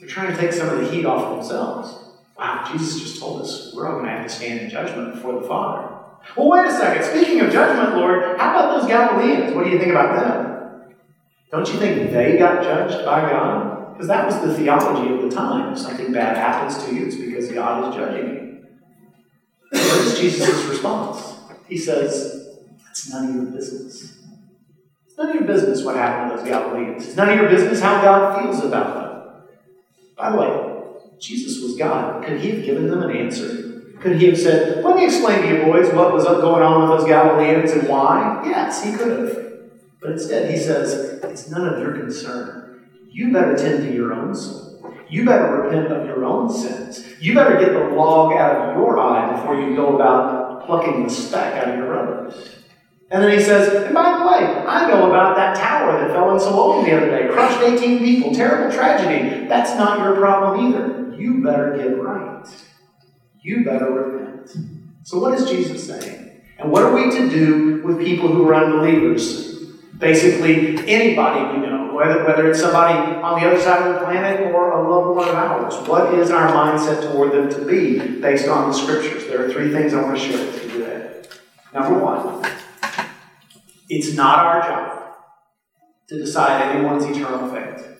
they're 0.00 0.08
trying 0.08 0.34
to 0.34 0.36
take 0.36 0.52
some 0.52 0.68
of 0.68 0.78
the 0.78 0.90
heat 0.90 1.06
off 1.06 1.36
themselves. 1.36 2.03
Wow, 2.38 2.68
Jesus 2.70 3.00
just 3.00 3.20
told 3.20 3.42
us 3.42 3.72
we're 3.74 3.86
all 3.86 3.94
going 3.94 4.06
to 4.06 4.10
have 4.10 4.26
to 4.26 4.32
stand 4.32 4.60
in 4.60 4.70
judgment 4.70 5.14
before 5.14 5.40
the 5.40 5.46
Father. 5.46 5.94
Well, 6.36 6.48
wait 6.48 6.66
a 6.66 6.72
second. 6.72 7.04
Speaking 7.04 7.40
of 7.40 7.52
judgment, 7.52 7.96
Lord, 7.96 8.38
how 8.38 8.50
about 8.50 8.80
those 8.80 8.88
Galileans? 8.88 9.54
What 9.54 9.64
do 9.64 9.70
you 9.70 9.78
think 9.78 9.90
about 9.90 10.16
them? 10.16 10.94
Don't 11.50 11.68
you 11.68 11.78
think 11.78 12.10
they 12.10 12.36
got 12.36 12.62
judged 12.62 13.04
by 13.04 13.20
God? 13.30 13.92
Because 13.92 14.08
that 14.08 14.26
was 14.26 14.40
the 14.40 14.54
theology 14.54 15.14
of 15.14 15.22
the 15.22 15.34
time. 15.34 15.72
If 15.72 15.78
something 15.78 16.12
bad 16.12 16.36
happens 16.36 16.82
to 16.84 16.94
you, 16.94 17.06
it's 17.06 17.14
because 17.14 17.52
God 17.52 17.90
is 17.90 17.94
judging 17.94 18.28
you. 18.28 18.66
What 19.70 20.00
is 20.00 20.18
Jesus' 20.18 20.64
response? 20.64 21.38
He 21.68 21.78
says, 21.78 22.58
It's 22.90 23.10
none 23.10 23.28
of 23.28 23.34
your 23.36 23.44
business. 23.44 24.18
It's 25.06 25.16
none 25.16 25.28
of 25.28 25.34
your 25.36 25.44
business 25.44 25.84
what 25.84 25.94
happened 25.94 26.32
to 26.32 26.36
those 26.38 26.48
Galileans. 26.48 27.06
It's 27.06 27.16
none 27.16 27.28
of 27.28 27.36
your 27.36 27.48
business 27.48 27.80
how 27.80 28.02
God 28.02 28.42
feels 28.42 28.64
about 28.64 28.94
them. 28.94 29.42
By 30.16 30.32
the 30.32 30.36
way, 30.38 30.73
Jesus 31.20 31.62
was 31.62 31.76
God. 31.76 32.24
Could 32.24 32.40
he 32.40 32.50
have 32.50 32.64
given 32.64 32.88
them 32.88 33.02
an 33.02 33.16
answer? 33.16 33.74
Could 34.04 34.20
he 34.20 34.26
have 34.26 34.38
said, 34.38 34.84
Let 34.84 34.96
me 34.96 35.06
explain 35.06 35.40
to 35.42 35.48
you, 35.48 35.64
boys, 35.64 35.90
what 35.94 36.12
was 36.12 36.24
going 36.24 36.62
on 36.62 36.82
with 36.82 36.98
those 36.98 37.08
Galileans 37.08 37.70
and 37.72 37.88
why? 37.88 38.42
Yes, 38.44 38.84
he 38.84 38.92
could 38.92 39.18
have. 39.18 39.52
But 40.00 40.12
instead, 40.12 40.50
he 40.50 40.58
says, 40.58 41.20
It's 41.24 41.48
none 41.48 41.66
of 41.66 41.80
your 41.80 41.92
concern. 41.92 42.86
You 43.08 43.32
better 43.32 43.56
tend 43.56 43.84
to 43.84 43.94
your 43.94 44.12
own 44.12 44.34
soul. 44.34 44.94
You 45.08 45.24
better 45.24 45.62
repent 45.62 45.92
of 45.92 46.06
your 46.06 46.24
own 46.24 46.52
sins. 46.52 47.04
You 47.20 47.34
better 47.34 47.58
get 47.58 47.72
the 47.72 47.94
log 47.94 48.34
out 48.34 48.56
of 48.56 48.76
your 48.76 48.98
eye 48.98 49.34
before 49.36 49.58
you 49.58 49.74
go 49.74 49.94
about 49.94 50.66
plucking 50.66 51.04
the 51.04 51.10
speck 51.10 51.54
out 51.56 51.70
of 51.70 51.76
your 51.76 51.86
brother's. 51.86 52.56
And 53.10 53.22
then 53.22 53.38
he 53.38 53.42
says, 53.42 53.84
and 53.84 53.94
by 53.94 54.18
the 54.18 54.26
way, 54.26 54.66
I 54.66 54.88
know 54.88 55.08
about 55.08 55.36
that 55.36 55.56
tower 55.56 55.98
that 55.98 56.10
fell 56.10 56.34
in 56.34 56.40
Siloam 56.40 56.84
the 56.84 56.96
other 56.96 57.10
day, 57.10 57.32
crushed 57.32 57.60
18 57.60 57.98
people, 58.00 58.34
terrible 58.34 58.74
tragedy. 58.74 59.46
That's 59.46 59.74
not 59.76 60.00
your 60.00 60.16
problem 60.16 60.66
either 60.66 61.03
you 61.18 61.42
better 61.42 61.76
get 61.76 62.00
right. 62.00 62.46
You 63.40 63.64
better 63.64 63.90
repent. 63.90 64.56
So, 65.02 65.18
what 65.18 65.34
is 65.34 65.48
Jesus 65.48 65.86
saying? 65.86 66.42
And 66.58 66.70
what 66.70 66.82
are 66.82 66.94
we 66.94 67.10
to 67.10 67.28
do 67.28 67.82
with 67.82 67.98
people 67.98 68.28
who 68.28 68.48
are 68.48 68.54
unbelievers? 68.54 69.54
Basically, 69.98 70.78
anybody 70.88 71.58
we 71.58 71.66
know, 71.66 71.94
whether, 71.94 72.24
whether 72.24 72.50
it's 72.50 72.60
somebody 72.60 72.98
on 73.20 73.40
the 73.40 73.46
other 73.46 73.60
side 73.60 73.86
of 73.86 73.94
the 73.94 74.00
planet 74.00 74.52
or 74.52 74.72
a 74.72 74.90
loved 74.90 75.16
one 75.16 75.28
of 75.28 75.34
ours. 75.34 75.88
What 75.88 76.14
is 76.14 76.30
our 76.30 76.50
mindset 76.50 77.12
toward 77.12 77.32
them 77.32 77.48
to 77.50 77.64
be 77.64 78.18
based 78.20 78.48
on 78.48 78.68
the 78.68 78.74
scriptures? 78.74 79.26
There 79.26 79.44
are 79.44 79.52
three 79.52 79.72
things 79.72 79.94
I 79.94 80.02
want 80.02 80.18
to 80.18 80.22
share 80.22 80.44
with 80.44 80.64
you 80.64 80.70
today. 80.70 81.22
Number 81.72 81.98
one, 81.98 82.50
it's 83.88 84.14
not 84.14 84.38
our 84.46 84.62
job 84.62 85.14
to 86.08 86.18
decide 86.18 86.74
anyone's 86.74 87.04
eternal 87.04 87.50
fate. 87.50 87.93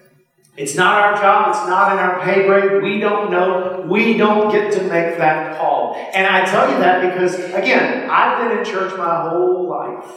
It's 0.56 0.76
not 0.76 1.02
our 1.02 1.16
job. 1.20 1.48
It's 1.48 1.66
not 1.68 1.92
in 1.92 1.98
our 1.98 2.22
pay 2.22 2.46
grade. 2.46 2.82
We 2.82 3.00
don't 3.00 3.30
know. 3.30 3.84
We 3.88 4.16
don't 4.16 4.52
get 4.52 4.72
to 4.74 4.82
make 4.82 5.18
that 5.18 5.58
call. 5.58 5.96
And 6.14 6.26
I 6.26 6.44
tell 6.44 6.70
you 6.70 6.78
that 6.78 7.10
because, 7.10 7.34
again, 7.34 8.08
I've 8.08 8.38
been 8.38 8.58
in 8.58 8.64
church 8.64 8.96
my 8.96 9.28
whole 9.28 9.68
life. 9.68 10.10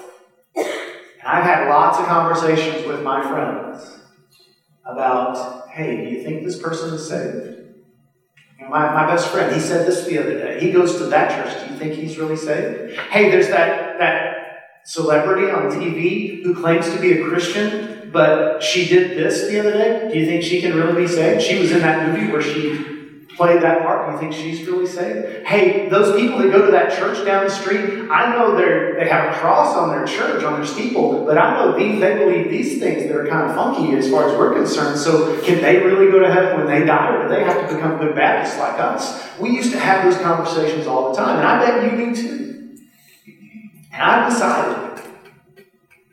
And 0.55 1.27
I've 1.27 1.43
had 1.43 1.67
lots 1.67 1.97
of 1.97 2.05
conversations 2.05 2.85
with 2.85 3.01
my 3.01 3.27
friends 3.27 3.99
about, 4.85 5.69
hey, 5.69 6.05
do 6.05 6.11
you 6.11 6.23
think 6.23 6.43
this 6.43 6.61
person 6.61 6.93
is 6.93 7.07
saved? 7.07 7.55
My, 8.69 8.93
my 8.93 9.07
best 9.07 9.29
friend, 9.29 9.53
he 9.53 9.59
said 9.59 9.87
this 9.87 10.05
the 10.05 10.19
other 10.19 10.37
day. 10.37 10.59
He 10.59 10.71
goes 10.71 10.97
to 10.97 11.05
that 11.05 11.31
church. 11.31 11.65
Do 11.65 11.73
you 11.73 11.79
think 11.79 11.93
he's 11.93 12.17
really 12.17 12.35
saved? 12.35 12.95
Hey, 13.09 13.31
there's 13.31 13.47
that, 13.47 13.97
that 13.97 14.37
celebrity 14.85 15.49
on 15.49 15.71
TV 15.71 16.43
who 16.43 16.53
claims 16.53 16.89
to 16.91 16.99
be 16.99 17.13
a 17.13 17.23
Christian 17.27 17.96
but 18.11 18.61
she 18.61 18.87
did 18.87 19.17
this 19.17 19.47
the 19.47 19.59
other 19.59 19.71
day. 19.71 20.09
Do 20.11 20.19
you 20.19 20.25
think 20.25 20.43
she 20.43 20.61
can 20.61 20.75
really 20.75 21.03
be 21.03 21.07
saved? 21.07 21.41
She 21.41 21.59
was 21.59 21.71
in 21.71 21.79
that 21.79 22.07
movie 22.07 22.31
where 22.31 22.41
she 22.41 22.95
played 23.35 23.61
that 23.61 23.83
part. 23.83 24.07
Do 24.07 24.13
you 24.13 24.19
think 24.19 24.33
she's 24.33 24.67
really 24.67 24.87
saved? 24.87 25.45
Hey, 25.45 25.87
those 25.89 26.19
people 26.19 26.39
that 26.39 26.51
go 26.51 26.65
to 26.65 26.71
that 26.71 26.97
church 26.97 27.23
down 27.23 27.43
the 27.45 27.49
street, 27.49 28.09
I 28.09 28.35
know 28.35 28.55
they 28.55 28.99
they 28.99 29.07
have 29.09 29.33
a 29.33 29.37
cross 29.37 29.75
on 29.75 29.89
their 29.89 30.05
church, 30.05 30.43
on 30.43 30.53
their 30.53 30.65
steeple, 30.65 31.25
but 31.25 31.37
I 31.37 31.53
know 31.55 31.77
these, 31.77 31.99
they 31.99 32.17
believe 32.17 32.49
these 32.49 32.79
things 32.79 33.03
that 33.03 33.15
are 33.15 33.27
kind 33.27 33.49
of 33.49 33.55
funky 33.55 33.95
as 33.95 34.09
far 34.09 34.27
as 34.27 34.37
we're 34.37 34.55
concerned. 34.55 34.97
So 34.97 35.39
can 35.41 35.61
they 35.61 35.77
really 35.77 36.11
go 36.11 36.19
to 36.19 36.31
heaven 36.31 36.57
when 36.57 36.67
they 36.67 36.85
die, 36.85 37.15
or 37.15 37.23
do 37.23 37.29
they 37.29 37.43
have 37.43 37.69
to 37.69 37.75
become 37.75 37.99
good 37.99 38.15
Baptists 38.15 38.57
like 38.57 38.79
us? 38.79 39.29
We 39.39 39.51
used 39.51 39.71
to 39.71 39.79
have 39.79 40.03
those 40.03 40.19
conversations 40.21 40.87
all 40.87 41.11
the 41.11 41.17
time, 41.17 41.37
and 41.37 41.47
I 41.47 41.63
bet 41.63 41.91
you 41.91 42.05
do 42.05 42.15
too. 42.15 42.77
And 43.93 44.01
I've 44.01 44.31
decided, 44.31 45.03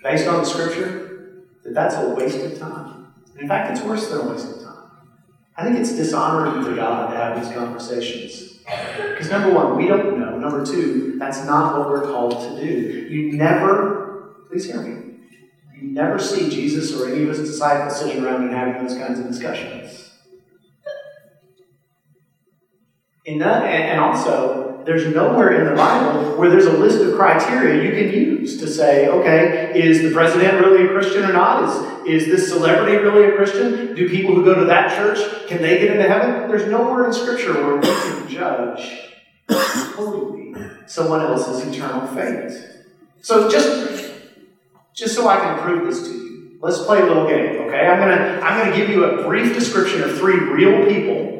based 0.02 0.28
on 0.28 0.40
the 0.40 0.44
scripture, 0.44 1.03
that 1.64 1.74
that's 1.74 1.96
a 1.96 2.10
waste 2.10 2.40
of 2.40 2.58
time. 2.58 3.14
In 3.38 3.48
fact, 3.48 3.72
it's 3.72 3.80
worse 3.82 4.08
than 4.08 4.20
a 4.20 4.30
waste 4.30 4.48
of 4.48 4.62
time. 4.62 4.90
I 5.56 5.64
think 5.64 5.78
it's 5.78 5.94
dishonoring 5.94 6.64
to 6.64 6.76
God 6.76 7.10
to 7.10 7.16
have 7.16 7.42
these 7.42 7.52
conversations. 7.52 8.58
Because 8.96 9.30
number 9.30 9.52
one, 9.52 9.76
we 9.76 9.86
don't 9.86 10.18
know. 10.18 10.38
Number 10.38 10.64
two, 10.64 11.16
that's 11.18 11.44
not 11.44 11.78
what 11.78 11.88
we're 11.88 12.02
called 12.02 12.40
to 12.40 12.64
do. 12.64 12.72
You 12.72 13.32
never, 13.32 14.34
please 14.48 14.66
hear 14.66 14.80
me, 14.80 15.16
you 15.80 15.90
never 15.90 16.18
see 16.18 16.48
Jesus 16.48 16.98
or 16.98 17.08
any 17.08 17.22
of 17.22 17.28
his 17.28 17.40
disciples 17.40 17.98
sitting 17.98 18.24
around 18.24 18.44
and 18.44 18.52
having 18.52 18.86
those 18.86 18.96
kinds 18.96 19.18
of 19.18 19.26
discussions. 19.26 20.10
In 23.24 23.38
that, 23.38 23.62
uh, 23.62 23.66
and 23.66 24.00
also, 24.00 24.73
there's 24.84 25.12
nowhere 25.14 25.60
in 25.60 25.68
the 25.68 25.74
Bible 25.74 26.36
where 26.36 26.50
there's 26.50 26.66
a 26.66 26.72
list 26.72 27.00
of 27.00 27.14
criteria 27.14 27.82
you 27.82 27.90
can 27.90 28.12
use 28.12 28.58
to 28.58 28.66
say, 28.66 29.08
okay, 29.08 29.72
is 29.74 30.02
the 30.02 30.12
president 30.12 30.64
really 30.64 30.86
a 30.86 30.88
Christian 30.88 31.24
or 31.24 31.32
not? 31.32 31.64
Is, 31.64 32.22
is 32.22 32.26
this 32.26 32.48
celebrity 32.48 32.96
really 32.96 33.24
a 33.24 33.36
Christian? 33.36 33.94
Do 33.94 34.08
people 34.08 34.34
who 34.34 34.44
go 34.44 34.54
to 34.54 34.64
that 34.66 34.96
church, 34.96 35.48
can 35.48 35.62
they 35.62 35.78
get 35.78 35.92
into 35.92 36.08
heaven? 36.08 36.48
There's 36.48 36.70
nowhere 36.70 37.06
in 37.06 37.12
Scripture 37.12 37.54
where 37.54 37.76
we 37.76 37.86
can 37.86 38.28
judge 38.28 39.10
totally 39.94 40.54
someone 40.86 41.20
else's 41.22 41.66
eternal 41.66 42.06
fate. 42.08 42.52
So 43.22 43.48
just, 43.48 44.12
just 44.92 45.14
so 45.14 45.28
I 45.28 45.36
can 45.36 45.58
prove 45.60 45.86
this 45.86 46.06
to 46.08 46.14
you, 46.14 46.58
let's 46.60 46.82
play 46.84 47.00
a 47.00 47.06
little 47.06 47.26
game, 47.26 47.62
okay? 47.62 47.86
I'm 47.86 47.98
gonna, 47.98 48.40
I'm 48.40 48.64
gonna 48.64 48.76
give 48.76 48.90
you 48.90 49.04
a 49.04 49.26
brief 49.26 49.54
description 49.54 50.02
of 50.02 50.18
three 50.18 50.38
real 50.38 50.86
people 50.86 51.33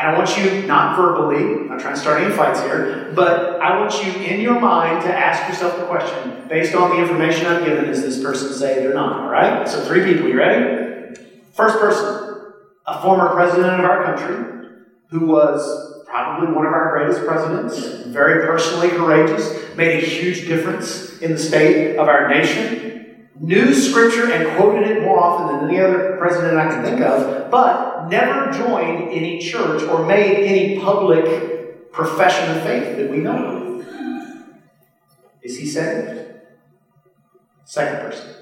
and 0.00 0.16
I 0.16 0.18
want 0.18 0.34
you, 0.38 0.62
not 0.66 0.96
verbally, 0.96 1.44
I'm 1.44 1.68
not 1.68 1.80
trying 1.80 1.94
to 1.94 2.00
start 2.00 2.22
any 2.22 2.34
fights 2.34 2.60
here, 2.60 3.12
but 3.14 3.60
I 3.60 3.78
want 3.78 4.02
you 4.02 4.12
in 4.22 4.40
your 4.40 4.58
mind 4.58 5.02
to 5.02 5.12
ask 5.12 5.46
yourself 5.46 5.78
the 5.78 5.84
question, 5.84 6.48
based 6.48 6.74
on 6.74 6.90
the 6.90 7.02
information 7.02 7.44
I've 7.44 7.66
given, 7.66 7.84
is 7.84 8.00
this 8.00 8.22
person 8.22 8.50
saved 8.54 8.86
or 8.86 8.94
not? 8.94 9.20
All 9.20 9.30
right? 9.30 9.68
So, 9.68 9.84
three 9.84 10.02
people, 10.02 10.26
you 10.26 10.38
ready? 10.38 11.20
First 11.52 11.78
person, 11.78 12.52
a 12.86 13.02
former 13.02 13.28
president 13.34 13.78
of 13.78 13.90
our 13.90 14.02
country 14.04 14.70
who 15.10 15.26
was 15.26 16.02
probably 16.06 16.54
one 16.54 16.64
of 16.64 16.72
our 16.72 16.96
greatest 16.96 17.26
presidents, 17.26 18.06
very 18.06 18.46
personally 18.46 18.88
courageous, 18.88 19.76
made 19.76 20.02
a 20.02 20.06
huge 20.06 20.46
difference 20.46 21.18
in 21.18 21.32
the 21.32 21.38
state 21.38 21.96
of 21.96 22.08
our 22.08 22.26
nation, 22.26 23.28
knew 23.38 23.74
Scripture 23.74 24.32
and 24.32 24.56
quoted 24.56 24.90
it 24.90 25.02
more 25.02 25.20
often 25.20 25.58
than 25.58 25.68
any 25.68 25.78
other 25.78 26.16
president 26.18 26.56
I 26.56 26.68
can 26.68 26.82
think 26.82 27.02
of, 27.02 27.50
but 27.50 27.89
never 28.10 28.52
joined 28.52 29.10
any 29.10 29.38
church 29.38 29.82
or 29.84 30.04
made 30.04 30.44
any 30.44 30.78
public 30.80 31.92
profession 31.92 32.56
of 32.56 32.62
faith 32.62 32.96
that 32.96 33.10
we 33.10 33.18
know 33.18 33.56
of. 33.56 33.86
Is 35.42 35.58
he 35.58 35.66
saved? 35.66 36.34
Second 37.64 38.00
person. 38.00 38.34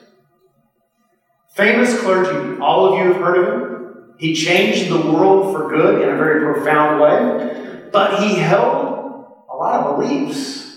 Famous 1.50 2.00
clergy. 2.00 2.60
All 2.60 2.92
of 2.92 2.98
you 2.98 3.12
have 3.12 3.22
heard 3.22 3.38
of 3.38 3.54
him. 3.54 4.14
He 4.18 4.34
changed 4.34 4.90
the 4.90 5.12
world 5.12 5.54
for 5.54 5.68
good 5.68 6.02
in 6.02 6.08
a 6.08 6.16
very 6.16 6.40
profound 6.40 7.00
way. 7.00 7.90
but 7.92 8.22
he 8.22 8.34
held 8.36 9.26
a 9.50 9.56
lot 9.56 9.80
of 9.80 9.96
beliefs 9.96 10.67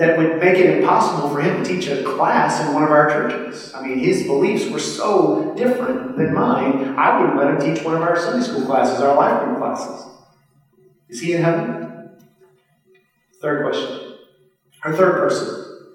that 0.00 0.16
would 0.16 0.38
make 0.38 0.56
it 0.56 0.78
impossible 0.78 1.28
for 1.28 1.42
him 1.42 1.62
to 1.62 1.70
teach 1.74 1.86
a 1.86 2.02
class 2.02 2.66
in 2.66 2.72
one 2.72 2.82
of 2.82 2.90
our 2.90 3.10
churches. 3.10 3.74
I 3.74 3.86
mean, 3.86 3.98
his 3.98 4.22
beliefs 4.22 4.66
were 4.70 4.78
so 4.78 5.52
different 5.58 6.16
than 6.16 6.32
mine, 6.32 6.94
I 6.96 7.20
wouldn't 7.20 7.36
let 7.36 7.48
him 7.48 7.60
teach 7.60 7.84
one 7.84 7.96
of 7.96 8.00
our 8.00 8.18
Sunday 8.18 8.42
school 8.42 8.64
classes, 8.64 8.98
our 9.02 9.14
life 9.14 9.44
group 9.44 9.58
classes. 9.58 10.06
Is 11.10 11.20
he 11.20 11.34
in 11.34 11.42
heaven? 11.42 12.12
Third 13.42 13.62
question. 13.62 14.14
Our 14.84 14.96
third 14.96 15.16
person. 15.16 15.90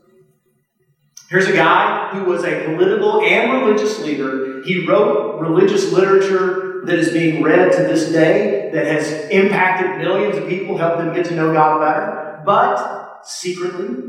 Here's 1.32 1.48
a 1.48 1.54
guy 1.54 2.12
who 2.12 2.26
was 2.26 2.44
a 2.44 2.64
political 2.64 3.24
and 3.24 3.54
religious 3.54 4.00
leader. 4.02 4.62
He 4.62 4.86
wrote 4.86 5.40
religious 5.40 5.92
literature 5.92 6.86
that 6.86 7.00
is 7.00 7.12
being 7.12 7.42
read 7.42 7.72
to 7.72 7.80
this 7.80 8.12
day, 8.12 8.70
that 8.72 8.86
has 8.86 9.30
impacted 9.32 9.98
millions 9.98 10.38
of 10.38 10.48
people, 10.48 10.78
helped 10.78 11.00
them 11.00 11.12
get 11.12 11.26
to 11.26 11.36
know 11.36 11.52
God 11.52 11.80
better. 11.80 12.44
But 12.46 13.05
secretly, 13.26 14.04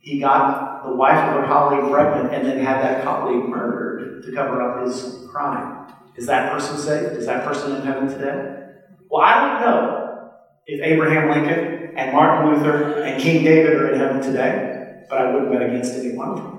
he 0.00 0.18
got 0.18 0.84
the 0.84 0.94
wife 0.94 1.18
of 1.34 1.44
a 1.44 1.46
colleague 1.46 1.90
pregnant 1.90 2.34
and 2.34 2.46
then 2.46 2.58
had 2.58 2.82
that 2.82 3.04
colleague 3.04 3.48
murdered 3.48 4.22
to 4.24 4.32
cover 4.32 4.60
up 4.60 4.86
his 4.86 5.26
crime. 5.30 5.92
Is 6.16 6.26
that 6.26 6.52
person 6.52 6.78
saved? 6.78 7.16
Is 7.16 7.26
that 7.26 7.44
person 7.44 7.76
in 7.76 7.82
heaven 7.82 8.08
today? 8.08 8.72
Well, 9.10 9.22
I 9.22 9.40
don't 9.40 9.60
know 9.60 10.30
if 10.66 10.80
Abraham 10.82 11.30
Lincoln 11.30 11.96
and 11.96 12.12
Martin 12.12 12.52
Luther 12.52 13.02
and 13.02 13.20
King 13.20 13.44
David 13.44 13.72
are 13.74 13.92
in 13.92 13.98
heaven 13.98 14.20
today, 14.20 15.04
but 15.08 15.18
I 15.18 15.32
wouldn't 15.32 15.52
bet 15.52 15.62
against 15.62 15.94
any 15.94 16.12
one 16.12 16.30
of 16.30 16.36
them. 16.36 16.54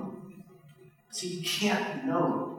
So 1.10 1.26
you 1.26 1.42
can't 1.42 2.04
know. 2.04 2.58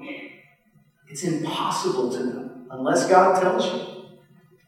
It's 1.09 1.23
impossible 1.23 2.11
to 2.11 2.25
know 2.25 2.51
unless 2.71 3.07
God 3.09 3.41
tells 3.41 3.65
you. 3.65 3.97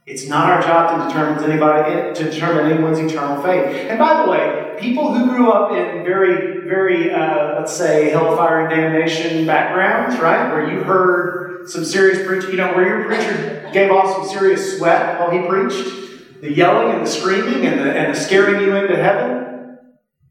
It's 0.06 0.28
not 0.28 0.50
our 0.50 0.62
job 0.62 1.00
to 1.00 1.08
determine 1.08 1.44
anybody 1.44 2.14
to 2.16 2.32
determine 2.32 2.72
anyone's 2.72 2.98
eternal 2.98 3.44
fate. 3.44 3.90
And 3.90 4.00
by 4.00 4.24
the 4.24 4.32
way, 4.32 4.59
people 4.80 5.14
who 5.14 5.30
grew 5.30 5.52
up 5.52 5.72
in 5.72 6.04
very, 6.04 6.62
very, 6.68 7.12
uh, 7.12 7.60
let's 7.60 7.74
say, 7.74 8.10
hellfire 8.10 8.62
and 8.62 8.70
damnation 8.70 9.46
backgrounds, 9.46 10.20
right, 10.20 10.52
where 10.52 10.72
you 10.72 10.84
heard 10.84 11.70
some 11.70 11.86
serious 11.86 12.26
preaching, 12.26 12.52
you 12.52 12.58
know, 12.58 12.74
where 12.74 12.88
your 12.88 13.06
preacher 13.06 13.70
gave 13.74 13.92
off 13.92 14.16
some 14.16 14.38
serious 14.38 14.78
sweat 14.78 15.20
while 15.20 15.32
he 15.32 15.48
preached, 15.48 16.42
the 16.42 16.52
yelling 16.52 16.96
and 16.96 17.06
the 17.06 17.10
screaming 17.10 17.66
and 17.66 17.80
the, 17.80 17.92
and 17.92 18.16
the 18.16 18.20
scaring 18.20 18.62
you 18.62 18.76
into 18.76 18.96
heaven. 18.96 19.46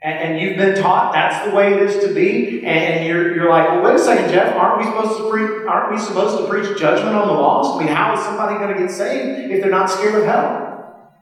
And, 0.01 0.41
you've 0.41 0.57
been 0.57 0.81
taught 0.81 1.13
that's 1.13 1.49
the 1.49 1.55
way 1.55 1.75
it 1.75 1.83
is 1.83 2.05
to 2.05 2.15
be, 2.15 2.65
and 2.65 3.05
you're, 3.05 3.35
you're 3.35 3.51
like, 3.51 3.69
well, 3.69 3.83
wait 3.83 3.97
a 3.97 3.99
second, 3.99 4.31
Jeff, 4.31 4.55
aren't 4.55 4.79
we 4.79 4.85
supposed 4.85 5.19
to 5.19 5.29
preach? 5.29 5.67
Aren't 5.67 5.93
we 5.93 5.99
supposed 5.99 6.39
to 6.39 6.49
preach 6.49 6.79
judgment 6.79 7.17
on 7.17 7.27
the 7.27 7.35
lost? 7.35 7.75
I 7.75 7.85
mean, 7.85 7.93
how 7.93 8.15
is 8.15 8.21
somebody 8.21 8.55
going 8.55 8.73
to 8.75 8.81
get 8.81 8.93
saved 8.93 9.51
if 9.51 9.61
they're 9.61 9.71
not 9.71 9.91
scared 9.91 10.15
of 10.15 10.25
hell? 10.25 11.13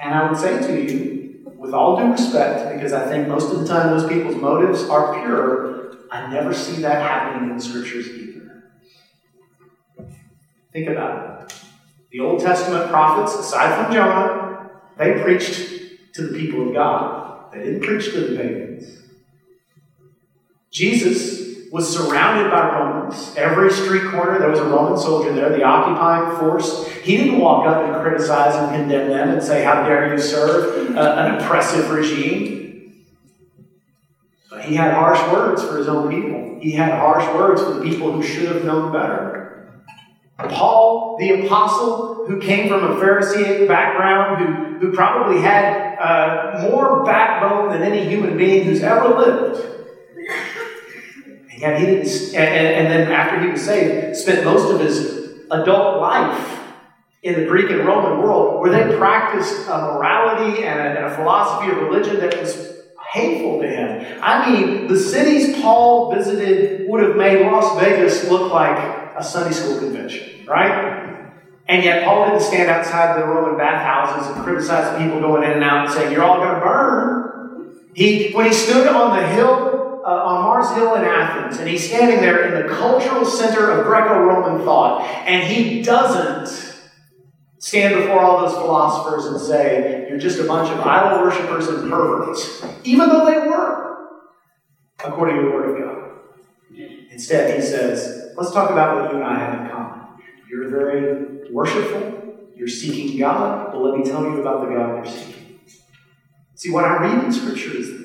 And 0.00 0.14
I 0.14 0.28
would 0.28 0.40
say 0.40 0.58
to 0.58 0.82
you, 0.82 1.11
with 1.62 1.72
all 1.72 1.96
due 1.96 2.10
respect, 2.10 2.74
because 2.74 2.92
I 2.92 3.08
think 3.08 3.28
most 3.28 3.52
of 3.52 3.60
the 3.60 3.66
time 3.66 3.96
those 3.96 4.08
people's 4.08 4.34
motives 4.34 4.82
are 4.82 5.14
pure, 5.14 5.96
I 6.10 6.28
never 6.28 6.52
see 6.52 6.82
that 6.82 7.00
happening 7.00 7.50
in 7.50 7.56
the 7.56 7.62
scriptures 7.62 8.08
either. 8.08 8.64
Think 10.72 10.88
about 10.88 11.44
it. 11.44 11.54
The 12.10 12.18
Old 12.18 12.40
Testament 12.40 12.90
prophets, 12.90 13.38
aside 13.38 13.76
from 13.76 13.94
Jonah, 13.94 14.70
they 14.98 15.22
preached 15.22 16.14
to 16.14 16.26
the 16.26 16.38
people 16.38 16.66
of 16.66 16.74
God. 16.74 17.52
They 17.52 17.60
didn't 17.60 17.82
preach 17.82 18.12
to 18.12 18.20
the 18.20 18.36
pagans. 18.36 18.98
Jesus 20.72 21.41
was 21.72 21.90
surrounded 21.90 22.50
by 22.50 22.78
Romans. 22.78 23.34
Every 23.34 23.72
street 23.72 24.10
corner, 24.10 24.38
there 24.38 24.50
was 24.50 24.60
a 24.60 24.64
Roman 24.64 24.98
soldier 24.98 25.32
there, 25.32 25.48
the 25.48 25.62
occupying 25.62 26.38
force. 26.38 26.86
He 27.02 27.16
didn't 27.16 27.38
walk 27.38 27.66
up 27.66 27.82
and 27.84 27.94
criticize 28.02 28.54
and 28.54 28.76
condemn 28.76 29.08
them 29.08 29.30
and 29.30 29.42
say, 29.42 29.64
How 29.64 29.82
dare 29.82 30.12
you 30.12 30.20
serve 30.20 30.94
uh, 30.94 31.00
an 31.00 31.36
oppressive 31.36 31.88
regime? 31.88 33.06
But 34.50 34.66
he 34.66 34.74
had 34.74 34.92
harsh 34.92 35.18
words 35.32 35.64
for 35.64 35.78
his 35.78 35.88
own 35.88 36.10
people. 36.10 36.58
He 36.60 36.72
had 36.72 36.92
harsh 36.92 37.26
words 37.34 37.62
for 37.62 37.72
the 37.72 37.82
people 37.82 38.12
who 38.12 38.22
should 38.22 38.54
have 38.54 38.64
known 38.66 38.92
better. 38.92 39.82
Paul, 40.36 41.16
the 41.18 41.46
apostle, 41.46 42.26
who 42.26 42.38
came 42.38 42.68
from 42.68 42.84
a 42.84 43.00
Pharisaic 43.00 43.66
background, 43.66 44.44
who, 44.44 44.78
who 44.78 44.94
probably 44.94 45.40
had 45.40 45.96
uh, 45.98 46.68
more 46.68 47.02
backbone 47.02 47.70
than 47.72 47.82
any 47.82 48.06
human 48.06 48.36
being 48.36 48.64
who's 48.64 48.82
ever 48.82 49.08
lived. 49.08 49.81
And 51.62 51.78
yet 51.78 51.80
he 51.80 51.86
didn't, 51.86 52.34
and, 52.34 52.88
and 52.88 52.92
then 52.92 53.12
after 53.12 53.40
he 53.40 53.52
was 53.52 53.64
saved, 53.64 54.16
spent 54.16 54.44
most 54.44 54.72
of 54.72 54.80
his 54.80 55.46
adult 55.50 56.00
life 56.00 56.60
in 57.22 57.40
the 57.40 57.46
Greek 57.46 57.70
and 57.70 57.86
Roman 57.86 58.18
world 58.18 58.60
where 58.60 58.72
they 58.72 58.96
practiced 58.96 59.68
a 59.68 59.78
morality 59.78 60.64
and 60.64 60.80
a, 60.80 60.82
and 60.82 61.04
a 61.06 61.14
philosophy 61.14 61.70
of 61.70 61.78
religion 61.78 62.18
that 62.18 62.40
was 62.40 62.72
hateful 63.12 63.60
to 63.60 63.68
him. 63.68 64.20
I 64.20 64.50
mean, 64.50 64.88
the 64.88 64.98
cities 64.98 65.60
Paul 65.62 66.12
visited 66.12 66.88
would 66.88 67.00
have 67.02 67.16
made 67.16 67.46
Las 67.46 67.78
Vegas 67.80 68.28
look 68.28 68.52
like 68.52 68.76
a 69.16 69.22
Sunday 69.22 69.52
school 69.52 69.78
convention, 69.78 70.46
right? 70.46 71.30
And 71.68 71.84
yet 71.84 72.04
Paul 72.04 72.26
didn't 72.26 72.42
stand 72.42 72.70
outside 72.70 73.20
the 73.20 73.26
Roman 73.26 73.56
bathhouses 73.56 74.34
and 74.34 74.44
criticize 74.44 75.00
people 75.00 75.20
going 75.20 75.44
in 75.44 75.52
and 75.52 75.62
out 75.62 75.86
and 75.86 75.94
saying, 75.94 76.12
You're 76.12 76.24
all 76.24 76.38
going 76.38 76.54
to 76.54 76.60
burn. 76.60 77.78
He, 77.94 78.32
when 78.32 78.46
he 78.46 78.52
stood 78.52 78.88
on 78.88 79.16
the 79.16 79.28
hill, 79.28 79.71
uh, 80.04 80.08
on 80.08 80.42
Mars 80.42 80.70
Hill 80.76 80.94
in 80.94 81.04
Athens, 81.04 81.58
and 81.58 81.68
he's 81.68 81.88
standing 81.88 82.20
there 82.20 82.46
in 82.46 82.66
the 82.66 82.74
cultural 82.74 83.24
center 83.24 83.70
of 83.70 83.86
Greco 83.86 84.18
Roman 84.18 84.64
thought, 84.64 85.02
and 85.26 85.46
he 85.46 85.82
doesn't 85.82 86.72
stand 87.58 87.94
before 87.94 88.20
all 88.20 88.40
those 88.40 88.54
philosophers 88.54 89.26
and 89.26 89.40
say, 89.40 90.06
You're 90.08 90.18
just 90.18 90.38
a 90.38 90.44
bunch 90.44 90.70
of 90.70 90.80
idol 90.80 91.22
worshippers 91.22 91.68
and 91.68 91.90
perverts, 91.90 92.64
even 92.84 93.08
though 93.08 93.24
they 93.24 93.38
were, 93.38 94.08
according 95.04 95.36
to 95.36 95.42
the 95.42 95.50
Word 95.50 95.70
of 95.70 95.86
God. 95.86 96.02
Instead, 97.10 97.54
he 97.54 97.64
says, 97.64 98.32
let's 98.36 98.52
talk 98.52 98.70
about 98.70 98.96
what 98.96 99.10
you 99.10 99.18
and 99.18 99.24
I 99.24 99.38
have 99.38 99.60
in 99.60 99.70
common. 99.70 100.00
You're 100.50 100.70
very 100.70 101.50
worshipful, 101.50 102.36
you're 102.56 102.68
seeking 102.68 103.18
God. 103.18 103.72
Well, 103.72 103.90
let 103.90 103.98
me 103.98 104.04
tell 104.04 104.22
you 104.22 104.40
about 104.40 104.62
the 104.62 104.74
God 104.74 105.04
you're 105.04 105.14
seeking. 105.14 105.60
See, 106.54 106.70
what 106.70 106.84
I 106.84 106.96
read 106.98 107.24
in 107.24 107.32
Scripture 107.32 107.76
is 107.76 108.01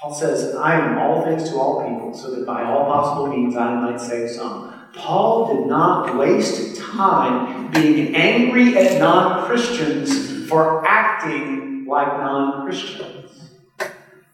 Paul 0.00 0.14
says, 0.14 0.54
I 0.54 0.78
am 0.78 0.98
all 0.98 1.24
things 1.24 1.48
to 1.50 1.56
all 1.56 1.88
people, 1.88 2.12
so 2.12 2.30
that 2.34 2.46
by 2.46 2.64
all 2.64 2.84
possible 2.84 3.28
means 3.28 3.56
I 3.56 3.74
might 3.74 4.00
save 4.00 4.30
some. 4.30 4.74
Paul 4.94 5.54
did 5.54 5.66
not 5.66 6.16
waste 6.16 6.76
time 6.80 7.70
being 7.70 8.14
angry 8.14 8.76
at 8.76 8.98
non 8.98 9.46
Christians 9.46 10.48
for 10.48 10.86
acting 10.86 11.86
like 11.86 12.08
non 12.08 12.66
Christians. 12.66 13.50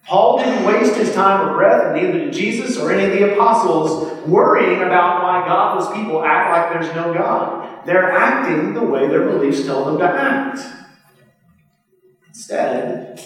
Paul 0.05 0.39
didn't 0.39 0.65
waste 0.65 0.97
his 0.97 1.15
time 1.15 1.49
or 1.49 1.55
breath, 1.55 1.95
neither 1.95 2.19
did 2.19 2.33
Jesus 2.33 2.77
or 2.77 2.93
any 2.93 3.05
of 3.05 3.19
the 3.19 3.33
apostles, 3.35 4.27
worrying 4.27 4.83
about 4.83 5.23
why 5.23 5.47
godless 5.47 5.97
people 5.97 6.25
act 6.25 6.51
like 6.51 6.83
there's 6.83 6.95
no 6.95 7.15
God. 7.15 7.87
They're 7.87 8.13
acting 8.13 8.75
the 8.75 8.83
way 8.83 9.09
their 9.09 9.29
beliefs 9.29 9.65
tell 9.65 9.85
them 9.85 9.99
to 9.99 10.05
act. 10.05 10.61
Instead, 12.29 13.21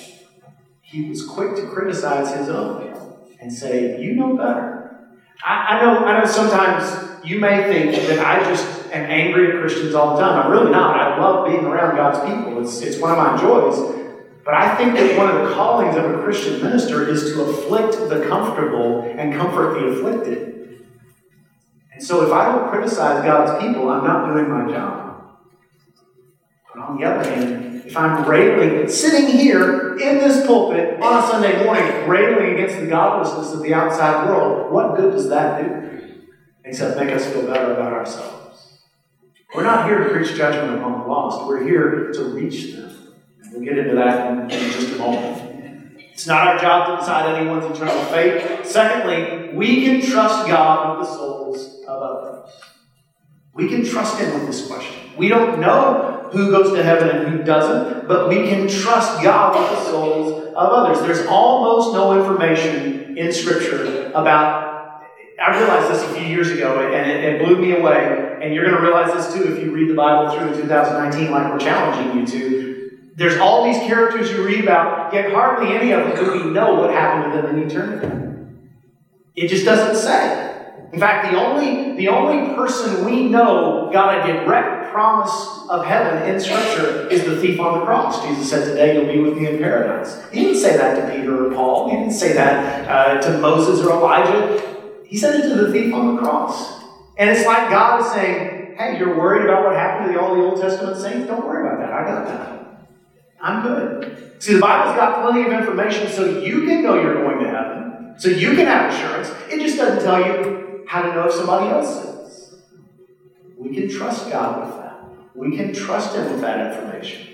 he 0.97 1.11
was 1.11 1.27
quick 1.27 1.55
to 1.57 1.67
criticize 1.67 2.35
his 2.35 2.49
own 2.49 2.95
and 3.39 3.53
say, 3.53 4.01
You 4.01 4.15
know 4.15 4.35
better. 4.35 4.99
I, 5.45 5.55
I, 5.55 5.83
know, 5.83 5.99
I 6.07 6.21
know 6.21 6.27
sometimes 6.27 7.23
you 7.23 7.39
may 7.39 7.65
think 7.65 8.09
that 8.09 8.19
I 8.19 8.43
just 8.49 8.65
am 8.87 9.05
angry 9.11 9.53
at 9.53 9.61
Christians 9.61 9.95
all 9.95 10.17
the 10.17 10.23
time. 10.23 10.47
I'm 10.47 10.51
really 10.51 10.71
not. 10.71 10.97
I 10.97 11.19
love 11.19 11.47
being 11.47 11.67
around 11.67 11.97
God's 11.97 12.19
people, 12.21 12.63
it's, 12.63 12.81
it's 12.81 12.99
one 12.99 13.11
of 13.11 13.19
my 13.19 13.39
joys. 13.39 13.95
But 14.43 14.55
I 14.55 14.75
think 14.77 14.95
that 14.95 15.19
one 15.19 15.29
of 15.29 15.47
the 15.47 15.55
callings 15.55 15.97
of 15.97 16.05
a 16.05 16.23
Christian 16.23 16.63
minister 16.63 17.07
is 17.07 17.25
to 17.33 17.43
afflict 17.43 18.09
the 18.09 18.27
comfortable 18.29 19.03
and 19.03 19.35
comfort 19.35 19.79
the 19.79 19.87
afflicted. 19.89 20.87
And 21.93 22.03
so 22.03 22.25
if 22.25 22.33
I 22.33 22.53
don't 22.53 22.71
criticize 22.71 23.23
God's 23.25 23.63
people, 23.63 23.91
I'm 23.91 24.05
not 24.05 24.33
doing 24.33 24.49
my 24.49 24.73
job. 24.73 25.37
But 26.73 26.83
on 26.83 26.97
the 26.97 27.05
other 27.05 27.29
hand, 27.29 27.66
if 27.87 27.97
I'm 27.97 28.29
railing, 28.29 28.89
sitting 28.89 29.29
here 29.39 29.97
in 29.97 30.19
this 30.19 30.45
pulpit 30.45 31.01
on 31.01 31.23
a 31.23 31.27
Sunday 31.27 31.65
morning, 31.65 32.09
railing 32.09 32.55
against 32.55 32.81
the 32.81 32.87
godlessness 32.87 33.53
of 33.53 33.63
the 33.63 33.73
outside 33.73 34.29
world, 34.29 34.73
what 34.73 34.97
good 34.97 35.13
does 35.13 35.29
that 35.29 35.63
do? 35.63 36.25
Except 36.65 36.99
make 36.99 37.15
us 37.15 37.25
feel 37.27 37.47
better 37.47 37.75
about 37.75 37.93
ourselves. 37.93 38.81
We're 39.55 39.63
not 39.63 39.87
here 39.87 40.03
to 40.03 40.11
preach 40.11 40.35
judgment 40.35 40.81
upon 40.81 41.01
the 41.01 41.07
lost. 41.07 41.47
We're 41.47 41.63
here 41.63 42.11
to 42.13 42.25
reach 42.25 42.75
them. 42.75 43.15
We'll 43.53 43.63
get 43.63 43.79
into 43.79 43.95
that 43.95 44.33
in, 44.33 44.41
in 44.51 44.73
just 44.73 44.95
a 44.95 44.99
moment. 44.99 45.97
It's 46.13 46.27
not 46.27 46.49
our 46.49 46.59
job 46.59 46.89
to 46.89 46.97
decide 46.97 47.37
anyone's 47.37 47.67
eternal 47.67 48.05
fate. 48.07 48.67
Secondly, 48.67 49.55
we 49.55 49.85
can 49.85 50.01
trust 50.01 50.49
God 50.49 50.99
with 50.99 51.07
the 51.07 51.15
souls 51.15 51.85
of 51.87 52.03
others. 52.03 52.51
We 53.55 53.69
can 53.69 53.85
trust 53.85 54.19
Him 54.19 54.35
with 54.35 54.47
this 54.49 54.67
question. 54.67 55.13
We 55.17 55.29
don't 55.29 55.61
know 55.61 56.16
who 56.33 56.51
goes 56.51 56.73
to 56.73 56.83
heaven 56.83 57.09
and 57.09 57.29
who 57.29 57.43
doesn't, 57.43 58.09
but 58.09 58.29
we 58.29 58.49
can 58.49 58.69
trust 58.69 59.23
God 59.23 59.59
with 59.59 59.71
the 59.71 59.85
souls 59.91 60.47
of 60.49 60.55
others. 60.55 61.01
There's 61.01 61.27
almost 61.27 61.93
no 61.95 62.19
information 62.21 63.17
in 63.17 63.33
Scripture 63.33 64.11
about 64.15 64.67
I 65.39 65.59
realized 65.59 65.93
this 65.93 66.03
a 66.03 66.15
few 66.15 66.27
years 66.27 66.51
ago, 66.51 66.81
and 66.81 67.11
it, 67.11 67.23
it 67.25 67.45
blew 67.45 67.57
me 67.59 67.77
away. 67.77 68.39
And 68.41 68.55
you're 68.55 68.65
going 68.65 68.77
to 68.77 68.83
realize 68.83 69.13
this 69.13 69.35
too 69.35 69.53
if 69.53 69.63
you 69.63 69.71
read 69.71 69.91
the 69.91 69.95
Bible 69.95 70.31
through 70.31 70.55
in 70.55 70.61
2019, 70.63 71.31
like 71.31 71.53
we're 71.53 71.59
challenging 71.59 72.19
you 72.19 72.27
to. 72.27 72.91
There's 73.17 73.39
all 73.39 73.65
these 73.65 73.79
characters 73.79 74.31
you 74.31 74.47
read 74.47 74.65
about, 74.65 75.13
yet 75.13 75.33
hardly 75.33 75.75
any 75.75 75.93
of 75.93 76.07
them 76.07 76.25
do 76.25 76.33
we 76.33 76.51
know 76.51 76.75
what 76.75 76.91
happened 76.91 77.33
to 77.35 77.43
them 77.43 77.59
in 77.59 77.71
eternity. 77.71 78.61
It 79.35 79.49
just 79.49 79.65
doesn't 79.65 79.97
say. 79.97 80.55
In 80.93 81.01
fact, 81.01 81.31
the 81.31 81.39
only, 81.39 81.97
the 81.97 82.09
only 82.09 82.55
person 82.55 83.05
we 83.05 83.29
know 83.29 83.91
got 83.93 84.27
a 84.29 84.33
direct 84.33 84.86
promise 84.97 85.69
of 85.69 85.85
heaven 85.85 86.27
in 86.27 86.41
Scripture 86.41 87.07
is 87.09 87.23
the 87.27 87.39
thief 87.39 87.61
on 87.61 87.81
the 87.81 87.85
cross. 87.85 88.27
Jesus 88.27 88.49
said, 88.49 88.65
Today 88.65 88.95
you'll 88.95 89.13
be 89.13 89.21
with 89.21 89.37
me 89.37 89.47
in 89.47 89.59
paradise. 89.59 90.25
He 90.33 90.41
didn't 90.41 90.59
say 90.59 90.75
that 90.79 90.95
to 90.95 91.15
Peter 91.15 91.49
or 91.49 91.55
Paul. 91.55 91.91
He 91.91 91.97
didn't 91.99 92.15
say 92.15 92.33
that 92.33 92.89
uh, 92.89 93.21
to 93.21 93.37
Moses 93.37 93.85
or 93.85 93.93
Elijah. 93.93 95.03
He 95.05 95.19
said 95.19 95.39
it 95.39 95.51
to 95.51 95.55
the 95.55 95.71
thief 95.71 95.93
on 95.93 96.17
the 96.17 96.23
cross. 96.23 96.83
And 97.19 97.29
it's 97.29 97.45
like 97.45 97.69
God 97.69 98.01
is 98.01 98.11
saying, 98.13 98.77
Hey, 98.79 98.99
you're 98.99 99.19
worried 99.19 99.45
about 99.45 99.65
what 99.65 99.77
happened 99.77 100.15
to 100.15 100.19
all 100.19 100.35
the 100.35 100.41
Old 100.41 100.63
Testament 100.63 100.97
saints? 100.97 101.27
Don't 101.27 101.47
worry 101.47 101.67
about 101.67 101.79
that. 101.79 101.93
I 101.93 102.05
got 102.07 102.27
that. 102.29 102.89
I'm 103.39 103.63
good. 103.63 104.43
See, 104.43 104.55
the 104.55 104.61
Bible's 104.61 104.97
got 104.97 105.23
plenty 105.23 105.47
of 105.47 105.53
information 105.53 106.09
so 106.09 106.41
you 106.41 106.65
can 106.65 106.83
know 106.83 106.95
you're 106.95 107.23
going 107.23 107.45
to 107.45 107.51
heaven, 107.51 108.15
so 108.17 108.31
you 108.31 108.57
can 108.57 108.65
have 108.65 108.95
assurance. 108.95 109.29
It 109.51 109.61
just 109.61 109.77
doesn't 109.77 110.03
tell 110.03 110.25
you 110.25 110.87
how 110.89 111.03
to 111.03 111.13
know 111.13 111.27
if 111.27 111.35
somebody 111.35 111.69
else 111.69 112.03
is. 112.03 112.55
We 113.59 113.75
can 113.75 113.91
trust 113.91 114.31
God 114.31 114.65
with 114.65 114.77
that. 114.79 114.86
We 115.37 115.57
can 115.57 115.75
trust 115.75 116.17
Him 116.17 116.33
with 116.33 116.41
that 116.41 116.75
information. 116.75 117.29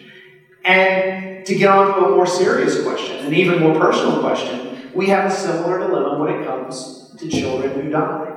And 0.65 1.47
to 1.47 1.55
get 1.55 1.71
on 1.71 1.95
to 1.95 2.07
a 2.07 2.11
more 2.11 2.27
serious 2.27 2.83
question, 2.83 3.25
an 3.27 3.35
even 3.35 3.61
more 3.61 3.79
personal 3.79 4.21
question, 4.21 4.91
we 4.95 5.07
have 5.09 5.31
a 5.31 5.35
similar 5.35 5.79
dilemma 5.79 6.19
when 6.19 6.35
it 6.35 6.47
comes 6.47 7.15
to 7.19 7.29
children 7.29 7.73
who 7.81 7.91
die, 7.91 8.33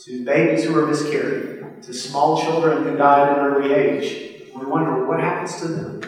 to 0.00 0.24
babies 0.24 0.64
who 0.64 0.78
are 0.78 0.86
miscarried, 0.86 1.82
to 1.82 1.92
small 1.94 2.40
children 2.42 2.84
who 2.84 2.96
die 2.96 3.30
at 3.30 3.38
an 3.38 3.44
early 3.44 3.72
age. 3.72 4.42
We 4.54 4.64
wonder 4.66 5.06
what 5.06 5.20
happens 5.20 5.60
to 5.60 5.68
them. 5.68 6.00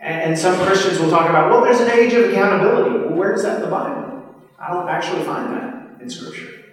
And 0.00 0.36
some 0.36 0.58
Christians 0.66 0.98
will 0.98 1.10
talk 1.10 1.30
about, 1.30 1.50
well, 1.50 1.62
there's 1.62 1.80
an 1.80 1.90
age 1.90 2.12
of 2.14 2.30
accountability. 2.30 3.06
Well, 3.06 3.16
where 3.16 3.34
is 3.34 3.42
that 3.44 3.56
in 3.56 3.62
the 3.62 3.68
Bible? 3.68 4.24
I 4.58 4.72
don't 4.72 4.88
actually 4.88 5.22
find 5.24 5.52
that 5.52 6.00
in 6.02 6.10
Scripture. 6.10 6.64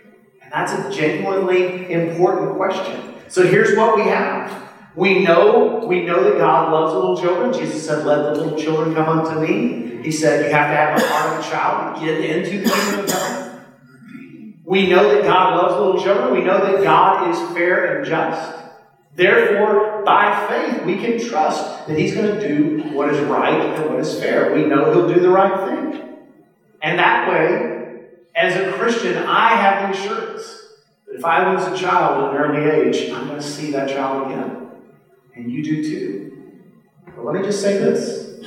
And 0.42 0.52
that's 0.52 0.74
a 0.74 0.90
genuinely 0.92 1.92
important 1.92 2.56
question. 2.56 3.14
So 3.30 3.46
here's 3.46 3.78
what 3.78 3.96
we 3.96 4.04
have. 4.04 4.70
We 4.96 5.24
know, 5.24 5.86
we 5.86 6.04
know 6.04 6.24
that 6.24 6.40
God 6.40 6.74
loves 6.74 6.94
little 6.96 7.16
children. 7.16 7.54
Jesus 7.54 7.86
said, 7.86 8.06
Let 8.06 8.24
the 8.24 8.42
little 8.42 8.60
children 8.60 8.96
come 8.96 9.20
unto 9.20 9.40
me. 9.40 10.04
He 10.04 10.12
said, 10.12 10.46
You 10.46 10.52
have 10.52 10.72
to 10.72 10.76
have 10.76 11.00
the 11.00 11.08
heart 11.08 11.40
of 11.40 11.46
a 11.46 11.50
child 11.50 12.00
to 12.00 12.06
get 12.06 12.20
into 12.20 12.64
the 12.64 12.70
kingdom 12.70 13.06
of 13.06 13.12
heaven. 13.12 14.62
We 14.66 14.90
know 14.90 15.14
that 15.14 15.24
God 15.24 15.58
loves 15.58 15.80
little 15.80 16.02
children. 16.02 16.34
We 16.34 16.44
know 16.44 16.60
that 16.60 16.84
God 16.84 17.30
is 17.30 17.56
fair 17.56 17.98
and 17.98 18.06
just. 18.06 18.58
Therefore, 19.16 20.04
by 20.04 20.48
faith, 20.48 20.84
we 20.86 20.98
can 20.98 21.20
trust 21.20 21.88
that 21.88 21.98
He's 21.98 22.16
going 22.16 22.40
to 22.40 22.48
do 22.48 22.96
what 22.96 23.14
is 23.14 23.20
right 23.22 23.60
and 23.60 23.90
what 23.90 24.00
is 24.00 24.20
fair. 24.20 24.54
We 24.54 24.66
know 24.66 24.92
He'll 24.92 25.08
do 25.08 25.20
the 25.20 25.30
right 25.30 25.68
thing. 25.68 26.18
And 26.82 26.98
that 26.98 27.30
way, 27.30 28.06
as 28.36 28.56
a 28.56 28.72
Christian, 28.74 29.18
I 29.18 29.50
have 29.56 29.90
the 29.90 29.98
if 31.12 31.26
I 31.26 31.54
lose 31.54 31.68
a 31.68 31.78
child 31.78 32.24
at 32.24 32.32
an 32.32 32.38
early 32.38 32.70
age, 32.70 33.12
I'm 33.12 33.28
going 33.28 33.40
to 33.40 33.46
see 33.46 33.72
that 33.72 33.90
child 33.90 34.32
again. 34.32 34.68
And 35.36 35.52
you 35.52 35.64
do 35.64 35.84
too. 35.84 36.30
But 37.16 37.26
let 37.26 37.36
me 37.36 37.42
just 37.44 37.62
say 37.62 37.78
this 37.78 38.40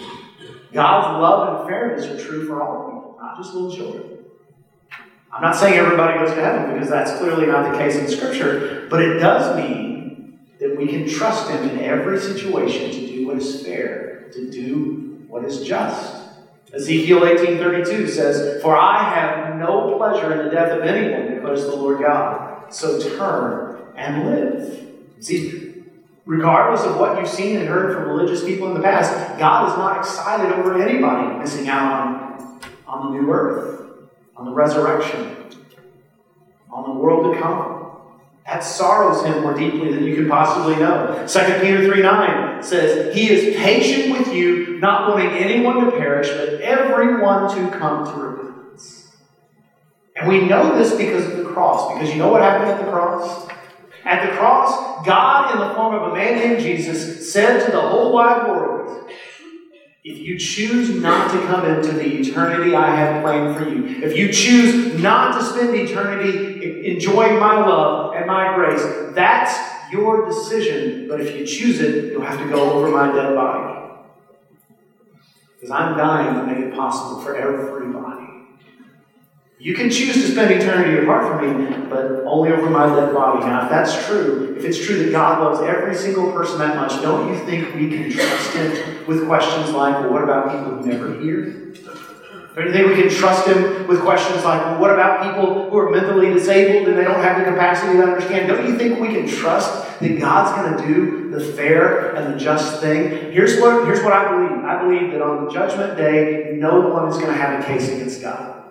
God's 0.72 1.20
love 1.20 1.60
and 1.60 1.68
fairness 1.68 2.06
are 2.06 2.18
true 2.18 2.46
for 2.46 2.62
all 2.62 2.86
people, 2.86 3.18
not 3.20 3.36
just 3.36 3.54
little 3.54 3.74
children. 3.74 4.18
I'm 5.32 5.42
not 5.42 5.56
saying 5.56 5.74
everybody 5.74 6.18
goes 6.18 6.34
to 6.34 6.42
heaven 6.42 6.74
because 6.74 6.90
that's 6.90 7.18
clearly 7.18 7.46
not 7.46 7.72
the 7.72 7.78
case 7.78 7.96
in 7.96 8.06
Scripture, 8.08 8.86
but 8.90 9.00
it 9.00 9.18
does 9.18 9.56
mean 9.56 10.40
that 10.60 10.76
we 10.76 10.86
can 10.86 11.08
trust 11.08 11.50
Him 11.50 11.68
in 11.70 11.80
every 11.80 12.20
situation 12.20 12.90
to 12.90 13.06
do 13.06 13.26
what 13.26 13.38
is 13.38 13.62
fair, 13.64 14.28
to 14.32 14.50
do 14.50 15.24
what 15.28 15.44
is 15.44 15.62
just. 15.62 16.22
Ezekiel 16.74 17.20
18:32 17.20 18.08
says, 18.08 18.62
"For 18.62 18.76
I 18.76 19.02
have 19.02 19.56
no 19.56 19.96
pleasure 19.96 20.32
in 20.32 20.46
the 20.46 20.50
death 20.50 20.72
of 20.72 20.82
anyone," 20.82 21.34
declares 21.34 21.64
the 21.64 21.76
Lord 21.76 22.00
God. 22.00 22.51
So 22.72 22.98
turn 23.16 23.82
and 23.96 24.30
live. 24.30 24.86
See, 25.20 25.84
regardless 26.24 26.82
of 26.82 26.96
what 26.98 27.18
you've 27.18 27.28
seen 27.28 27.56
and 27.56 27.68
heard 27.68 27.94
from 27.94 28.08
religious 28.08 28.42
people 28.44 28.68
in 28.68 28.74
the 28.74 28.80
past, 28.80 29.38
God 29.38 29.70
is 29.70 29.76
not 29.76 29.98
excited 29.98 30.52
over 30.52 30.80
anybody 30.82 31.38
missing 31.38 31.68
out 31.68 31.92
on, 31.92 32.60
on 32.86 33.12
the 33.12 33.20
new 33.20 33.30
earth, 33.30 34.08
on 34.36 34.46
the 34.46 34.52
resurrection, 34.52 35.36
on 36.70 36.84
the 36.84 37.00
world 37.00 37.34
to 37.34 37.40
come. 37.40 37.80
That 38.46 38.64
sorrows 38.64 39.24
him 39.24 39.42
more 39.42 39.54
deeply 39.54 39.94
than 39.94 40.04
you 40.04 40.16
could 40.16 40.28
possibly 40.28 40.76
know. 40.76 41.26
2 41.28 41.38
Peter 41.60 41.84
3 41.84 42.02
9 42.02 42.62
says, 42.62 43.14
He 43.14 43.30
is 43.30 43.56
patient 43.56 44.18
with 44.18 44.34
you, 44.34 44.78
not 44.78 45.10
wanting 45.10 45.30
anyone 45.30 45.84
to 45.84 45.92
perish, 45.92 46.28
but 46.28 46.60
everyone 46.60 47.54
to 47.54 47.78
come 47.78 48.04
to 48.04 48.20
repentance. 48.20 49.12
And 50.16 50.28
we 50.28 50.46
know 50.46 50.76
this 50.76 50.94
because 50.96 51.41
cross, 51.52 51.92
because 51.92 52.10
you 52.10 52.18
know 52.18 52.28
what 52.28 52.42
happened 52.42 52.70
at 52.70 52.84
the 52.84 52.90
cross? 52.90 53.48
At 54.04 54.28
the 54.28 54.36
cross, 54.36 55.06
God, 55.06 55.54
in 55.54 55.60
the 55.60 55.74
form 55.74 55.94
of 55.94 56.12
a 56.12 56.14
man 56.14 56.36
named 56.36 56.60
Jesus, 56.60 57.32
said 57.32 57.64
to 57.66 57.72
the 57.72 57.80
whole 57.80 58.12
wide 58.12 58.48
world, 58.48 59.10
if 60.04 60.18
you 60.18 60.36
choose 60.36 60.90
not 60.90 61.30
to 61.30 61.38
come 61.46 61.64
into 61.64 61.92
the 61.92 62.04
eternity 62.04 62.74
I 62.74 62.96
have 62.96 63.22
planned 63.22 63.56
for 63.56 63.68
you, 63.68 64.02
if 64.02 64.16
you 64.16 64.32
choose 64.32 65.00
not 65.00 65.38
to 65.38 65.44
spend 65.44 65.76
eternity 65.76 66.92
enjoying 66.92 67.38
my 67.38 67.54
love 67.54 68.14
and 68.16 68.26
my 68.26 68.54
grace, 68.56 68.82
that's 69.14 69.56
your 69.92 70.26
decision. 70.26 71.06
But 71.08 71.20
if 71.20 71.36
you 71.36 71.46
choose 71.46 71.80
it, 71.80 72.12
you'll 72.12 72.24
have 72.24 72.40
to 72.40 72.48
go 72.48 72.72
over 72.72 72.88
my 72.88 73.12
dead 73.12 73.36
body. 73.36 73.90
Because 75.54 75.70
I'm 75.70 75.96
dying 75.96 76.34
to 76.34 76.52
make 76.52 76.64
it 76.64 76.74
possible 76.74 77.22
for 77.22 77.36
everybody. 77.36 78.31
You 79.62 79.76
can 79.76 79.90
choose 79.90 80.14
to 80.14 80.32
spend 80.32 80.50
eternity 80.50 81.04
apart 81.04 81.24
from 81.28 81.38
me, 81.46 81.86
but 81.88 82.24
only 82.26 82.50
over 82.50 82.68
my 82.68 82.84
dead 82.96 83.14
body. 83.14 83.46
Now, 83.46 83.62
if 83.62 83.70
that's 83.70 84.06
true, 84.06 84.56
if 84.58 84.64
it's 84.64 84.84
true 84.84 85.04
that 85.04 85.12
God 85.12 85.40
loves 85.40 85.60
every 85.60 85.94
single 85.94 86.32
person 86.32 86.58
that 86.58 86.74
much, 86.74 87.00
don't 87.00 87.32
you 87.32 87.38
think 87.46 87.72
we 87.76 87.88
can 87.88 88.10
trust 88.10 88.54
Him 88.54 89.06
with 89.06 89.24
questions 89.24 89.70
like, 89.70 90.00
well, 90.00 90.10
what 90.10 90.24
about 90.24 90.50
people 90.50 90.78
who 90.78 90.84
never 90.84 91.20
hear? 91.20 91.44
Don't 92.56 92.66
you 92.66 92.72
think 92.72 92.88
we 92.88 93.02
can 93.02 93.08
trust 93.08 93.46
Him 93.46 93.86
with 93.86 94.00
questions 94.00 94.42
like, 94.42 94.60
well, 94.62 94.80
what 94.80 94.90
about 94.90 95.22
people 95.22 95.70
who 95.70 95.78
are 95.78 95.90
mentally 95.90 96.34
disabled 96.34 96.88
and 96.88 96.98
they 96.98 97.04
don't 97.04 97.22
have 97.22 97.38
the 97.38 97.44
capacity 97.44 97.98
to 97.98 98.02
understand? 98.02 98.48
Don't 98.48 98.66
you 98.66 98.76
think 98.76 98.98
we 98.98 99.14
can 99.14 99.28
trust 99.28 100.00
that 100.00 100.18
God's 100.18 100.60
going 100.60 100.76
to 100.76 100.92
do 100.92 101.30
the 101.30 101.38
fair 101.38 102.16
and 102.16 102.34
the 102.34 102.36
just 102.36 102.80
thing? 102.80 103.30
Here's 103.30 103.60
what, 103.60 103.86
here's 103.86 104.02
what 104.02 104.12
I 104.12 104.28
believe 104.28 104.64
I 104.64 104.82
believe 104.82 105.12
that 105.12 105.22
on 105.22 105.48
judgment 105.52 105.96
day, 105.96 106.56
no 106.58 106.80
one 106.88 107.08
is 107.08 107.16
going 107.16 107.28
to 107.28 107.38
have 107.38 107.62
a 107.62 107.64
case 107.64 107.88
against 107.88 108.20
God. 108.20 108.61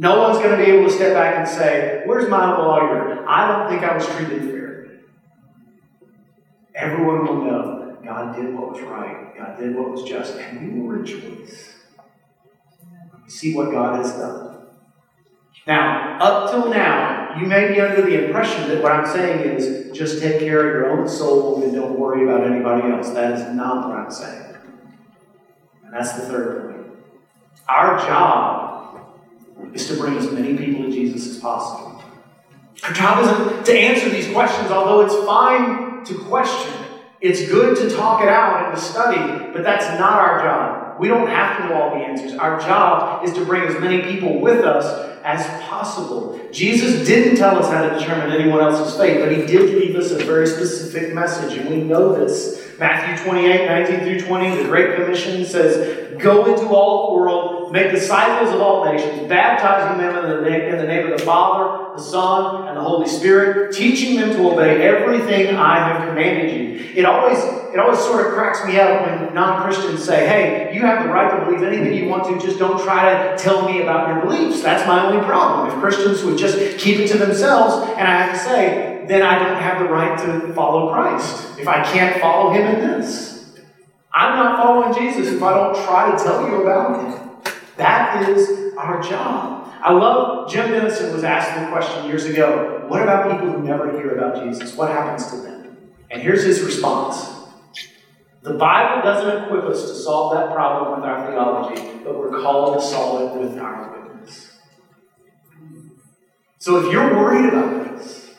No 0.00 0.18
one's 0.18 0.38
going 0.38 0.58
to 0.58 0.64
be 0.64 0.70
able 0.70 0.88
to 0.88 0.90
step 0.90 1.12
back 1.12 1.36
and 1.36 1.46
say, 1.46 2.04
Where's 2.06 2.26
my 2.26 2.56
lawyer? 2.56 3.22
I 3.28 3.46
don't 3.46 3.68
think 3.68 3.82
I 3.82 3.94
was 3.94 4.06
treated 4.06 4.50
fairly. 4.50 4.88
Everyone 6.74 7.26
will 7.26 7.44
know 7.44 7.98
God 8.02 8.34
did 8.34 8.54
what 8.54 8.70
was 8.72 8.80
right, 8.80 9.36
God 9.36 9.58
did 9.58 9.76
what 9.76 9.90
was 9.90 10.02
just, 10.04 10.36
and 10.36 10.74
we 10.74 10.80
will 10.80 10.88
rejoice. 10.88 11.74
See 13.28 13.54
what 13.54 13.72
God 13.72 14.02
has 14.02 14.12
done. 14.14 14.68
Now, 15.66 16.16
up 16.18 16.50
till 16.50 16.70
now, 16.70 17.36
you 17.38 17.46
may 17.46 17.68
be 17.68 17.78
under 17.78 18.00
the 18.00 18.24
impression 18.24 18.70
that 18.70 18.82
what 18.82 18.92
I'm 18.92 19.06
saying 19.06 19.40
is 19.40 19.94
just 19.94 20.22
take 20.22 20.38
care 20.38 20.60
of 20.60 20.64
your 20.64 20.98
own 20.98 21.06
soul 21.06 21.62
and 21.62 21.74
don't 21.74 22.00
worry 22.00 22.24
about 22.24 22.50
anybody 22.50 22.90
else. 22.90 23.10
That 23.10 23.34
is 23.34 23.54
not 23.54 23.86
what 23.86 23.98
I'm 23.98 24.10
saying. 24.10 24.56
And 25.84 25.92
that's 25.92 26.14
the 26.14 26.22
third 26.22 26.72
point. 26.72 26.86
Our 27.68 27.98
job 27.98 28.69
is 29.74 29.88
to 29.88 29.96
bring 29.96 30.16
as 30.16 30.30
many 30.30 30.56
people 30.56 30.84
to 30.84 30.90
Jesus 30.90 31.36
as 31.36 31.38
possible. 31.38 32.02
Our 32.82 32.92
job 32.92 33.24
isn't 33.24 33.66
to 33.66 33.78
answer 33.78 34.08
these 34.08 34.30
questions, 34.32 34.70
although 34.70 35.00
it's 35.02 35.14
fine 35.26 36.04
to 36.04 36.14
question. 36.24 36.72
It's 37.20 37.46
good 37.50 37.76
to 37.76 37.94
talk 37.94 38.22
it 38.22 38.28
out 38.28 38.64
and 38.64 38.74
to 38.74 38.80
study, 38.82 39.52
but 39.52 39.62
that's 39.62 39.98
not 39.98 40.18
our 40.18 40.42
job. 40.42 41.00
We 41.00 41.08
don't 41.08 41.28
have 41.28 41.58
to 41.58 41.68
know 41.68 41.82
all 41.82 41.90
the 41.90 42.04
answers. 42.04 42.34
Our 42.34 42.58
job 42.58 43.24
is 43.24 43.34
to 43.34 43.44
bring 43.44 43.62
as 43.64 43.78
many 43.78 44.02
people 44.02 44.40
with 44.40 44.64
us 44.64 45.10
as 45.22 45.46
possible. 45.64 46.40
Jesus 46.50 47.06
didn't 47.06 47.36
tell 47.36 47.58
us 47.58 47.70
how 47.70 47.86
to 47.86 47.98
determine 47.98 48.32
anyone 48.32 48.60
else's 48.60 48.96
fate, 48.96 49.20
but 49.20 49.30
he 49.30 49.44
did 49.44 49.74
leave 49.74 49.96
us 49.96 50.10
a 50.10 50.16
very 50.24 50.46
specific 50.46 51.14
message, 51.14 51.58
and 51.58 51.68
we 51.68 51.82
know 51.82 52.14
this. 52.14 52.66
Matthew 52.78 53.22
28, 53.24 53.66
19 53.66 54.00
through 54.00 54.20
20, 54.26 54.62
the 54.62 54.68
Great 54.68 54.96
Commission 54.96 55.44
says, 55.44 56.18
Go 56.18 56.46
into 56.46 56.68
all 56.68 57.10
the 57.10 57.20
world, 57.20 57.59
make 57.70 57.92
disciples 57.92 58.52
of 58.54 58.60
all 58.60 58.84
nations, 58.84 59.28
baptizing 59.28 59.98
them 59.98 60.24
in 60.24 60.30
the, 60.30 60.50
name, 60.50 60.60
in 60.62 60.78
the 60.78 60.86
name 60.86 61.10
of 61.10 61.18
the 61.18 61.24
Father, 61.24 61.96
the 61.96 62.02
Son, 62.02 62.66
and 62.68 62.76
the 62.76 62.82
Holy 62.82 63.06
Spirit, 63.06 63.74
teaching 63.74 64.18
them 64.18 64.30
to 64.30 64.50
obey 64.50 64.82
everything 64.82 65.54
I 65.54 65.78
have 65.78 66.08
commanded 66.08 66.52
you. 66.52 66.92
It 66.94 67.04
always, 67.04 67.38
it 67.72 67.78
always 67.78 68.00
sort 68.00 68.26
of 68.26 68.32
cracks 68.32 68.64
me 68.66 68.78
up 68.78 69.06
when 69.06 69.32
non-Christians 69.32 70.02
say, 70.02 70.26
hey, 70.26 70.74
you 70.74 70.80
have 70.80 71.04
the 71.04 71.10
right 71.10 71.30
to 71.38 71.44
believe 71.44 71.62
anything 71.62 71.94
you 71.94 72.08
want 72.08 72.24
to, 72.24 72.44
just 72.44 72.58
don't 72.58 72.82
try 72.82 73.12
to 73.12 73.38
tell 73.38 73.68
me 73.68 73.82
about 73.82 74.08
your 74.08 74.26
beliefs. 74.26 74.62
That's 74.62 74.86
my 74.88 75.06
only 75.06 75.24
problem. 75.24 75.70
If 75.70 75.80
Christians 75.80 76.24
would 76.24 76.36
just 76.36 76.78
keep 76.78 76.98
it 76.98 77.06
to 77.08 77.18
themselves, 77.18 77.88
and 77.96 78.08
I 78.08 78.22
have 78.22 78.32
to 78.32 78.38
say, 78.38 79.04
then 79.06 79.22
I 79.22 79.38
don't 79.38 79.60
have 79.60 79.78
the 79.78 79.88
right 79.88 80.18
to 80.18 80.52
follow 80.54 80.92
Christ. 80.92 81.58
If 81.58 81.68
I 81.68 81.84
can't 81.84 82.20
follow 82.20 82.52
him 82.52 82.66
in 82.66 82.80
this. 82.80 83.30
I'm 84.12 84.36
not 84.36 84.56
following 84.56 84.94
Jesus 84.94 85.32
if 85.32 85.42
I 85.42 85.54
don't 85.54 85.74
try 85.84 86.10
to 86.10 86.22
tell 86.22 86.48
you 86.48 86.62
about 86.62 87.04
him. 87.04 87.29
That 87.80 88.28
is 88.28 88.74
our 88.76 89.00
job. 89.00 89.72
I 89.80 89.94
love 89.94 90.50
Jim 90.50 90.70
Denison 90.70 91.14
was 91.14 91.24
asked 91.24 91.58
the 91.58 91.68
question 91.68 92.04
years 92.10 92.26
ago 92.26 92.84
what 92.88 93.02
about 93.02 93.30
people 93.30 93.50
who 93.50 93.62
never 93.62 93.90
hear 93.92 94.18
about 94.18 94.44
Jesus? 94.44 94.76
What 94.76 94.90
happens 94.90 95.30
to 95.30 95.36
them? 95.36 95.78
And 96.10 96.20
here's 96.20 96.44
his 96.44 96.60
response 96.60 97.26
The 98.42 98.52
Bible 98.52 99.00
doesn't 99.02 99.44
equip 99.44 99.64
us 99.64 99.88
to 99.88 99.94
solve 99.94 100.34
that 100.34 100.54
problem 100.54 101.00
with 101.00 101.08
our 101.08 101.26
theology, 101.26 102.00
but 102.04 102.18
we're 102.18 102.42
called 102.42 102.78
to 102.78 102.84
solve 102.84 103.34
it 103.34 103.40
with 103.40 103.58
our 103.58 103.98
witness. 103.98 104.58
So 106.58 106.84
if 106.84 106.92
you're 106.92 107.16
worried 107.16 107.46
about 107.46 107.96
this, 107.96 108.34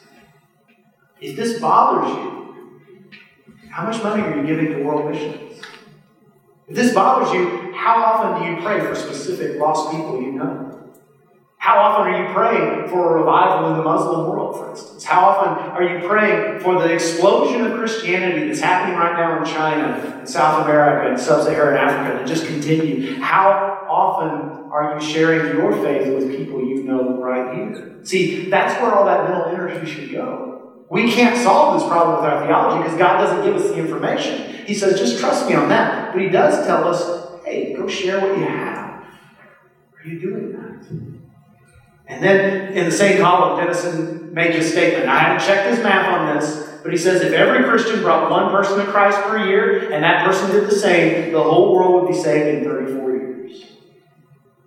if 1.19 1.36
this 1.36 1.60
bothers 1.60 2.15
you, 2.15 3.19
how 3.71 3.86
much 3.86 4.04
money 4.04 4.21
are 4.21 4.39
you 4.39 4.45
giving 4.45 4.67
to 4.77 4.84
world 4.84 5.10
missions? 5.10 5.63
If 6.67 6.75
this 6.75 6.93
bothers 6.93 7.34
you, 7.34 7.61
how 7.82 8.04
often 8.04 8.44
do 8.44 8.48
you 8.48 8.62
pray 8.62 8.80
for 8.80 8.94
specific 8.94 9.60
lost 9.60 9.89
people 9.89 10.22
you 10.22 10.34
know? 10.34 10.67
How 11.58 11.80
often 11.80 12.13
are 12.13 12.28
you 12.28 12.32
praying 12.32 12.89
for 12.89 13.17
a 13.17 13.20
revival 13.22 13.72
in 13.72 13.78
the 13.78 13.84
Muslim 13.84 14.28
world, 14.30 14.56
for 14.56 14.70
instance? 14.70 15.04
How 15.04 15.22
often 15.22 15.72
are 15.72 15.82
you 15.82 16.08
praying 16.08 16.60
for 16.60 16.80
the 16.80 16.94
explosion 16.94 17.65
of 17.65 17.80
Christianity 17.80 18.48
that's 18.48 18.60
happening 18.60 19.00
right 19.00 19.17
now 19.17 19.39
in 19.39 19.46
China, 19.46 20.20
in 20.20 20.28
South 20.28 20.63
America, 20.63 21.10
and 21.10 21.20
Sub 21.20 21.44
Saharan 21.44 21.76
Africa 21.76 22.20
to 22.20 22.26
just 22.28 22.46
continue? 22.46 23.20
How 23.20 23.88
often 23.89 24.70
are 24.72 24.94
you 24.94 25.02
sharing 25.04 25.58
your 25.58 25.74
faith 25.84 26.08
with 26.13 26.38
people 26.38 26.60
you 26.63 26.84
know 26.84 27.20
right 27.20 27.56
here? 27.56 27.98
See, 28.04 28.48
that's 28.48 28.80
where 28.80 28.94
all 28.94 29.06
that 29.06 29.28
mental 29.28 29.46
energy 29.46 29.91
should 29.91 30.12
go. 30.12 30.86
We 30.91 31.12
can't 31.12 31.36
solve 31.36 31.80
this 31.80 31.89
problem 31.89 32.17
with 32.17 32.32
our 32.32 32.46
theology 32.46 32.84
because 32.84 32.98
God 33.00 33.17
doesn't 33.17 33.44
give 33.44 33.56
us 33.56 33.72
the 33.72 33.78
information. 33.78 34.65
He 34.67 34.76
says, 34.76 35.00
just 35.00 35.20
trust 35.20 35.48
me 35.50 35.56
on 35.56 35.70
that. 35.70 36.13
But 36.13 36.22
He 36.22 36.30
does 36.30 36.63
tell 36.67 36.88
us, 36.88 37.31
hey, 37.51 37.73
go 37.73 37.87
share 37.87 38.19
what 38.21 38.37
you 38.37 38.45
have. 38.45 39.03
Are 39.97 40.07
you 40.07 40.19
doing 40.19 40.51
that? 40.53 40.89
And 42.07 42.23
then 42.23 42.73
in 42.73 42.85
the 42.85 42.91
same 42.91 43.21
column, 43.21 43.59
Denison 43.59 44.33
made 44.33 44.53
this 44.53 44.71
statement. 44.71 45.07
I 45.07 45.19
haven't 45.19 45.45
checked 45.45 45.69
his 45.69 45.83
math 45.83 46.07
on 46.07 46.35
this, 46.35 46.79
but 46.83 46.91
he 46.91 46.97
says 46.97 47.21
if 47.21 47.33
every 47.33 47.63
Christian 47.63 48.01
brought 48.01 48.31
one 48.31 48.51
person 48.51 48.83
to 48.83 48.91
Christ 48.91 49.21
per 49.23 49.45
year 49.45 49.91
and 49.91 50.03
that 50.03 50.25
person 50.25 50.51
did 50.51 50.69
the 50.69 50.75
same, 50.75 51.31
the 51.31 51.43
whole 51.43 51.73
world 51.73 52.03
would 52.03 52.11
be 52.11 52.17
saved 52.17 52.57
in 52.57 52.63
34 52.63 53.15
years. 53.15 53.65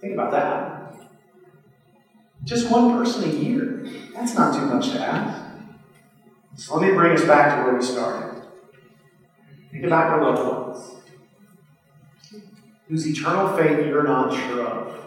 Think 0.00 0.14
about 0.14 0.30
that. 0.32 0.94
Just 2.44 2.70
one 2.70 2.92
person 2.92 3.24
a 3.24 3.32
year. 3.32 3.86
That's 4.14 4.34
not 4.34 4.54
too 4.54 4.66
much 4.66 4.90
to 4.90 5.00
ask. 5.00 5.42
So 6.56 6.76
let 6.76 6.88
me 6.88 6.94
bring 6.94 7.12
us 7.12 7.24
back 7.24 7.56
to 7.56 7.64
where 7.64 7.74
we 7.74 7.82
started. 7.82 8.42
Think 9.72 9.84
about 9.84 10.10
your 10.10 10.32
loved 10.32 10.68
ones 10.68 11.03
whose 12.88 13.06
eternal 13.06 13.56
faith 13.56 13.86
you're 13.86 14.04
not 14.04 14.32
sure 14.32 14.66
of. 14.66 15.04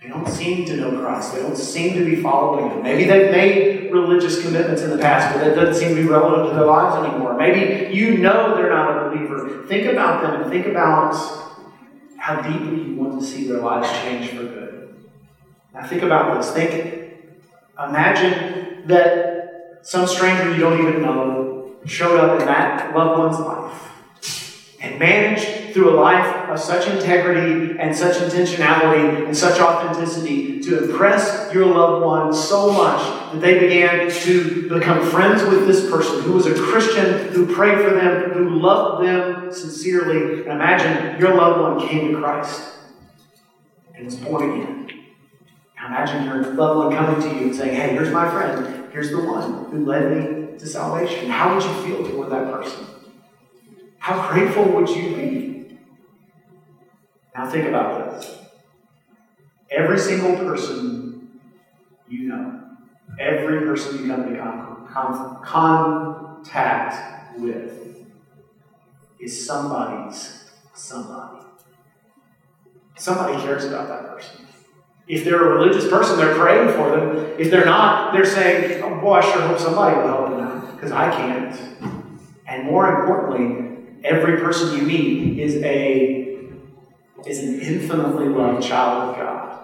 They 0.00 0.08
don't 0.08 0.28
seem 0.28 0.66
to 0.66 0.76
know 0.76 1.00
Christ. 1.00 1.34
They 1.34 1.42
don't 1.42 1.56
seem 1.56 1.94
to 1.94 2.04
be 2.04 2.22
following 2.22 2.70
Him. 2.70 2.82
Maybe 2.82 3.04
they've 3.04 3.30
made 3.30 3.90
religious 3.90 4.42
commitments 4.42 4.82
in 4.82 4.90
the 4.90 4.98
past, 4.98 5.34
but 5.34 5.44
that 5.44 5.54
doesn't 5.54 5.74
seem 5.74 5.96
to 5.96 6.02
be 6.02 6.08
relevant 6.08 6.50
to 6.50 6.54
their 6.54 6.66
lives 6.66 7.04
anymore. 7.04 7.36
Maybe 7.36 7.94
you 7.94 8.18
know 8.18 8.54
they're 8.54 8.70
not 8.70 8.90
a 8.90 9.10
believer. 9.10 9.64
Think 9.66 9.86
about 9.86 10.22
them 10.22 10.42
and 10.42 10.50
think 10.50 10.66
about 10.66 11.14
how 12.18 12.40
deeply 12.40 12.82
you 12.82 12.94
want 12.96 13.20
to 13.20 13.26
see 13.26 13.48
their 13.48 13.58
lives 13.58 13.90
change 14.02 14.30
for 14.30 14.44
good. 14.44 14.96
Now, 15.72 15.86
think 15.86 16.02
about 16.02 16.36
this. 16.36 16.50
Think, 16.52 17.14
imagine 17.78 18.86
that 18.86 19.80
some 19.82 20.06
stranger 20.06 20.52
you 20.52 20.58
don't 20.58 20.80
even 20.80 21.02
know 21.02 21.76
showed 21.84 22.18
up 22.18 22.40
in 22.40 22.46
that 22.46 22.94
loved 22.94 23.18
one's 23.18 23.38
life 23.38 24.76
and 24.80 24.98
managed 24.98 25.65
through 25.76 25.90
a 25.90 26.00
life 26.00 26.48
of 26.48 26.58
such 26.58 26.88
integrity 26.88 27.78
and 27.78 27.94
such 27.94 28.16
intentionality 28.16 29.26
and 29.26 29.36
such 29.36 29.60
authenticity 29.60 30.58
to 30.58 30.84
impress 30.84 31.52
your 31.52 31.66
loved 31.66 32.02
one 32.02 32.32
so 32.32 32.72
much 32.72 33.32
that 33.34 33.42
they 33.42 33.58
began 33.58 34.10
to 34.10 34.70
become 34.70 35.06
friends 35.10 35.42
with 35.42 35.66
this 35.66 35.90
person 35.90 36.22
who 36.22 36.32
was 36.32 36.46
a 36.46 36.54
Christian, 36.54 37.28
who 37.28 37.54
prayed 37.54 37.84
for 37.84 37.90
them, 37.90 38.30
who 38.30 38.58
loved 38.58 39.06
them 39.06 39.52
sincerely. 39.52 40.44
And 40.44 40.52
imagine 40.52 41.20
your 41.20 41.34
loved 41.34 41.60
one 41.60 41.86
came 41.86 42.10
to 42.10 42.20
Christ 42.20 42.72
and 43.94 44.06
was 44.06 44.16
born 44.16 44.50
again. 44.50 44.90
Imagine 45.86 46.24
your 46.24 46.54
loved 46.54 46.78
one 46.86 46.96
coming 46.96 47.20
to 47.20 47.36
you 47.36 47.48
and 47.48 47.54
saying, 47.54 47.76
Hey, 47.76 47.90
here's 47.90 48.10
my 48.10 48.30
friend. 48.30 48.90
Here's 48.92 49.10
the 49.10 49.22
one 49.22 49.66
who 49.66 49.84
led 49.84 50.10
me 50.10 50.58
to 50.58 50.66
salvation. 50.66 51.28
How 51.28 51.54
would 51.54 51.62
you 51.62 51.74
feel 51.82 52.08
toward 52.08 52.30
that 52.30 52.50
person? 52.50 52.86
How 53.98 54.32
grateful 54.32 54.64
would 54.72 54.88
you 54.88 55.14
be? 55.14 55.45
Now 57.36 57.50
think 57.50 57.68
about 57.68 58.12
this. 58.12 58.38
Every 59.70 59.98
single 59.98 60.36
person 60.36 61.06
you 62.08 62.28
know, 62.28 62.62
every 63.18 63.60
person 63.60 63.98
you 63.98 64.06
come 64.06 64.28
into 64.28 64.40
con- 64.40 64.88
con- 64.92 65.42
contact 65.44 67.38
with 67.38 68.06
is 69.18 69.46
somebody's 69.46 70.44
somebody. 70.74 71.44
Somebody 72.96 73.42
cares 73.42 73.64
about 73.64 73.88
that 73.88 74.14
person. 74.14 74.46
If 75.08 75.24
they're 75.24 75.44
a 75.44 75.58
religious 75.58 75.88
person, 75.88 76.16
they're 76.16 76.34
praying 76.34 76.72
for 76.74 76.90
them. 76.90 77.34
If 77.38 77.50
they're 77.50 77.64
not, 77.64 78.12
they're 78.12 78.24
saying, 78.24 78.82
oh 78.82 79.00
boy, 79.00 79.14
I 79.14 79.20
sure 79.20 79.42
hope 79.42 79.58
somebody 79.58 79.96
will 79.96 80.06
help 80.06 80.30
them 80.30 80.40
out, 80.40 80.74
because 80.74 80.92
I 80.92 81.10
can't. 81.10 81.60
And 82.46 82.64
more 82.64 83.00
importantly, 83.00 84.00
every 84.04 84.38
person 84.38 84.76
you 84.76 84.82
meet 84.82 85.38
is 85.38 85.56
a 85.62 86.35
is 87.26 87.40
an 87.40 87.60
infinitely 87.60 88.28
loved 88.28 88.62
child 88.62 89.10
of 89.10 89.16
God. 89.16 89.58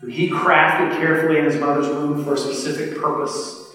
Who 0.00 0.08
he 0.08 0.28
crafted 0.28 0.96
carefully 0.98 1.38
in 1.38 1.44
his 1.44 1.56
mother's 1.56 1.88
womb 1.88 2.24
for 2.24 2.34
a 2.34 2.38
specific 2.38 2.98
purpose. 2.98 3.74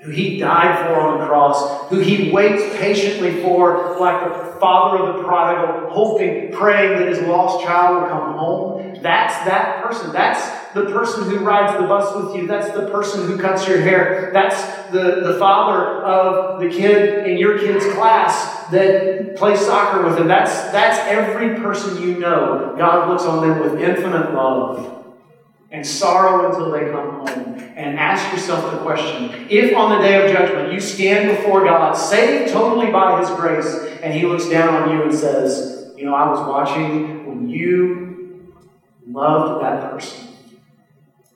Who 0.00 0.10
he 0.10 0.38
died 0.38 0.86
for 0.86 1.00
on 1.00 1.20
the 1.20 1.26
cross. 1.26 1.88
Who 1.88 2.00
he 2.00 2.30
waits 2.30 2.76
patiently 2.78 3.42
for, 3.42 3.96
like 3.98 4.28
the 4.28 4.60
father 4.60 5.04
of 5.04 5.16
the 5.16 5.22
prodigal, 5.22 5.90
hoping, 5.90 6.52
praying 6.52 6.98
that 6.98 7.08
his 7.08 7.20
lost 7.20 7.64
child 7.64 8.02
will 8.02 8.08
come 8.08 8.34
home. 8.34 8.93
That's 9.04 9.34
that 9.44 9.84
person. 9.84 10.12
That's 10.12 10.72
the 10.72 10.86
person 10.86 11.24
who 11.24 11.40
rides 11.40 11.78
the 11.78 11.86
bus 11.86 12.16
with 12.16 12.36
you. 12.36 12.46
That's 12.46 12.70
the 12.70 12.88
person 12.88 13.26
who 13.26 13.36
cuts 13.36 13.68
your 13.68 13.82
hair. 13.82 14.30
That's 14.32 14.56
the, 14.92 15.20
the 15.30 15.38
father 15.38 16.02
of 16.02 16.58
the 16.58 16.70
kid 16.70 17.26
in 17.26 17.36
your 17.36 17.58
kid's 17.58 17.84
class 17.92 18.66
that 18.70 19.36
plays 19.36 19.60
soccer 19.60 20.08
with 20.08 20.18
him. 20.18 20.26
That's, 20.26 20.54
that's 20.72 20.98
every 21.00 21.60
person 21.60 22.00
you 22.00 22.18
know. 22.18 22.74
God 22.78 23.10
looks 23.10 23.24
on 23.24 23.46
them 23.46 23.60
with 23.60 23.78
infinite 23.78 24.32
love 24.32 25.04
and 25.70 25.86
sorrow 25.86 26.48
until 26.48 26.70
they 26.70 26.90
come 26.90 27.26
home. 27.26 27.60
And 27.76 27.98
ask 27.98 28.32
yourself 28.32 28.72
the 28.72 28.78
question 28.78 29.48
if 29.50 29.76
on 29.76 29.98
the 29.98 29.98
day 29.98 30.24
of 30.24 30.32
judgment 30.32 30.72
you 30.72 30.80
stand 30.80 31.36
before 31.36 31.62
God, 31.66 31.92
saved 31.92 32.54
totally 32.54 32.90
by 32.90 33.20
His 33.20 33.28
grace, 33.28 34.00
and 34.02 34.14
He 34.14 34.24
looks 34.24 34.48
down 34.48 34.74
on 34.74 34.96
you 34.96 35.02
and 35.02 35.14
says, 35.14 35.92
You 35.94 36.06
know, 36.06 36.14
I 36.14 36.26
was 36.26 36.38
watching 36.48 37.26
when 37.26 37.50
you 37.50 38.03
loved 39.06 39.64
that 39.64 39.90
person 39.90 40.34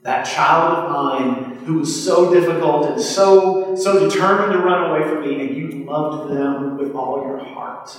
that 0.08 0.24
child 0.24 0.78
of 0.78 0.90
mine 0.90 1.56
who 1.66 1.80
was 1.80 2.04
so 2.04 2.32
difficult 2.32 2.86
and 2.86 3.00
so, 3.00 3.76
so 3.76 4.08
determined 4.08 4.52
to 4.52 4.58
run 4.58 4.90
away 4.90 5.06
from 5.06 5.20
me, 5.20 5.46
and 5.46 5.56
you 5.56 5.84
loved 5.84 6.32
them 6.32 6.78
with 6.78 6.94
all 6.94 7.22
your 7.22 7.38
heart. 7.38 7.94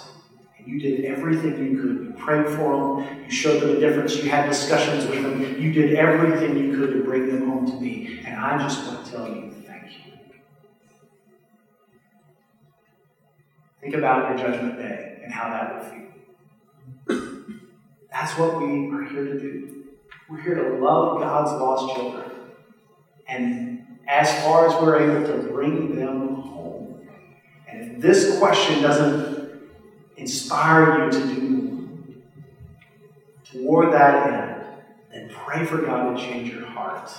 And 0.58 0.68
you 0.68 0.80
did 0.80 1.06
everything 1.06 1.64
you 1.64 1.82
could. 1.82 2.06
You 2.08 2.14
prayed 2.18 2.48
for 2.48 3.04
them, 3.04 3.24
you 3.26 3.32
showed 3.32 3.62
them 3.62 3.78
a 3.78 3.80
difference, 3.80 4.16
you 4.16 4.30
had 4.30 4.48
discussions 4.48 5.06
with 5.06 5.22
them, 5.22 5.62
you 5.62 5.72
did 5.72 5.96
everything 5.96 6.58
you 6.58 6.76
could 6.76 6.94
to 6.94 7.04
bring 7.04 7.28
them 7.28 7.48
home 7.48 7.70
to 7.70 7.80
me. 7.80 8.22
And 8.26 8.40
I 8.40 8.58
just 8.58 8.88
want 8.88 9.06
to 9.06 9.12
tell 9.12 9.28
you 9.28 9.52
thank 9.68 9.92
you. 9.92 10.14
Think 13.82 13.94
about 13.94 14.30
your 14.30 14.48
judgment 14.48 14.78
day 14.78 15.22
and 15.24 15.32
how 15.32 15.50
that 15.50 15.76
will 15.76 15.92
feel. 15.92 16.09
That's 18.12 18.38
what 18.38 18.60
we 18.60 18.90
are 18.92 19.04
here 19.04 19.26
to 19.26 19.40
do. 19.40 19.86
We're 20.30 20.42
here 20.42 20.56
to 20.56 20.84
love 20.84 21.20
God's 21.20 21.52
lost 21.52 21.96
children. 21.96 22.32
And 23.28 24.00
as 24.08 24.44
far 24.44 24.68
as 24.68 24.82
we're 24.82 25.00
able 25.00 25.28
to 25.28 25.50
bring 25.50 25.96
them 25.96 26.42
home. 26.42 27.08
And 27.68 27.92
if 27.92 28.02
this 28.02 28.40
question 28.40 28.82
doesn't 28.82 29.62
inspire 30.18 31.06
you 31.06 31.12
to 31.12 31.20
do 31.20 31.42
more, 31.42 31.90
toward 33.52 33.94
that 33.94 34.28
end, 34.28 34.66
then 35.12 35.30
pray 35.30 35.66
for 35.66 35.78
God 35.78 36.16
to 36.16 36.22
change 36.22 36.52
your 36.52 36.66
heart. 36.66 37.12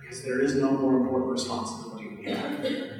Because 0.00 0.22
there 0.22 0.40
is 0.40 0.54
no 0.56 0.70
more 0.72 0.96
important 0.96 1.32
responsibility 1.32 2.08
we 2.16 2.24
have 2.30 2.91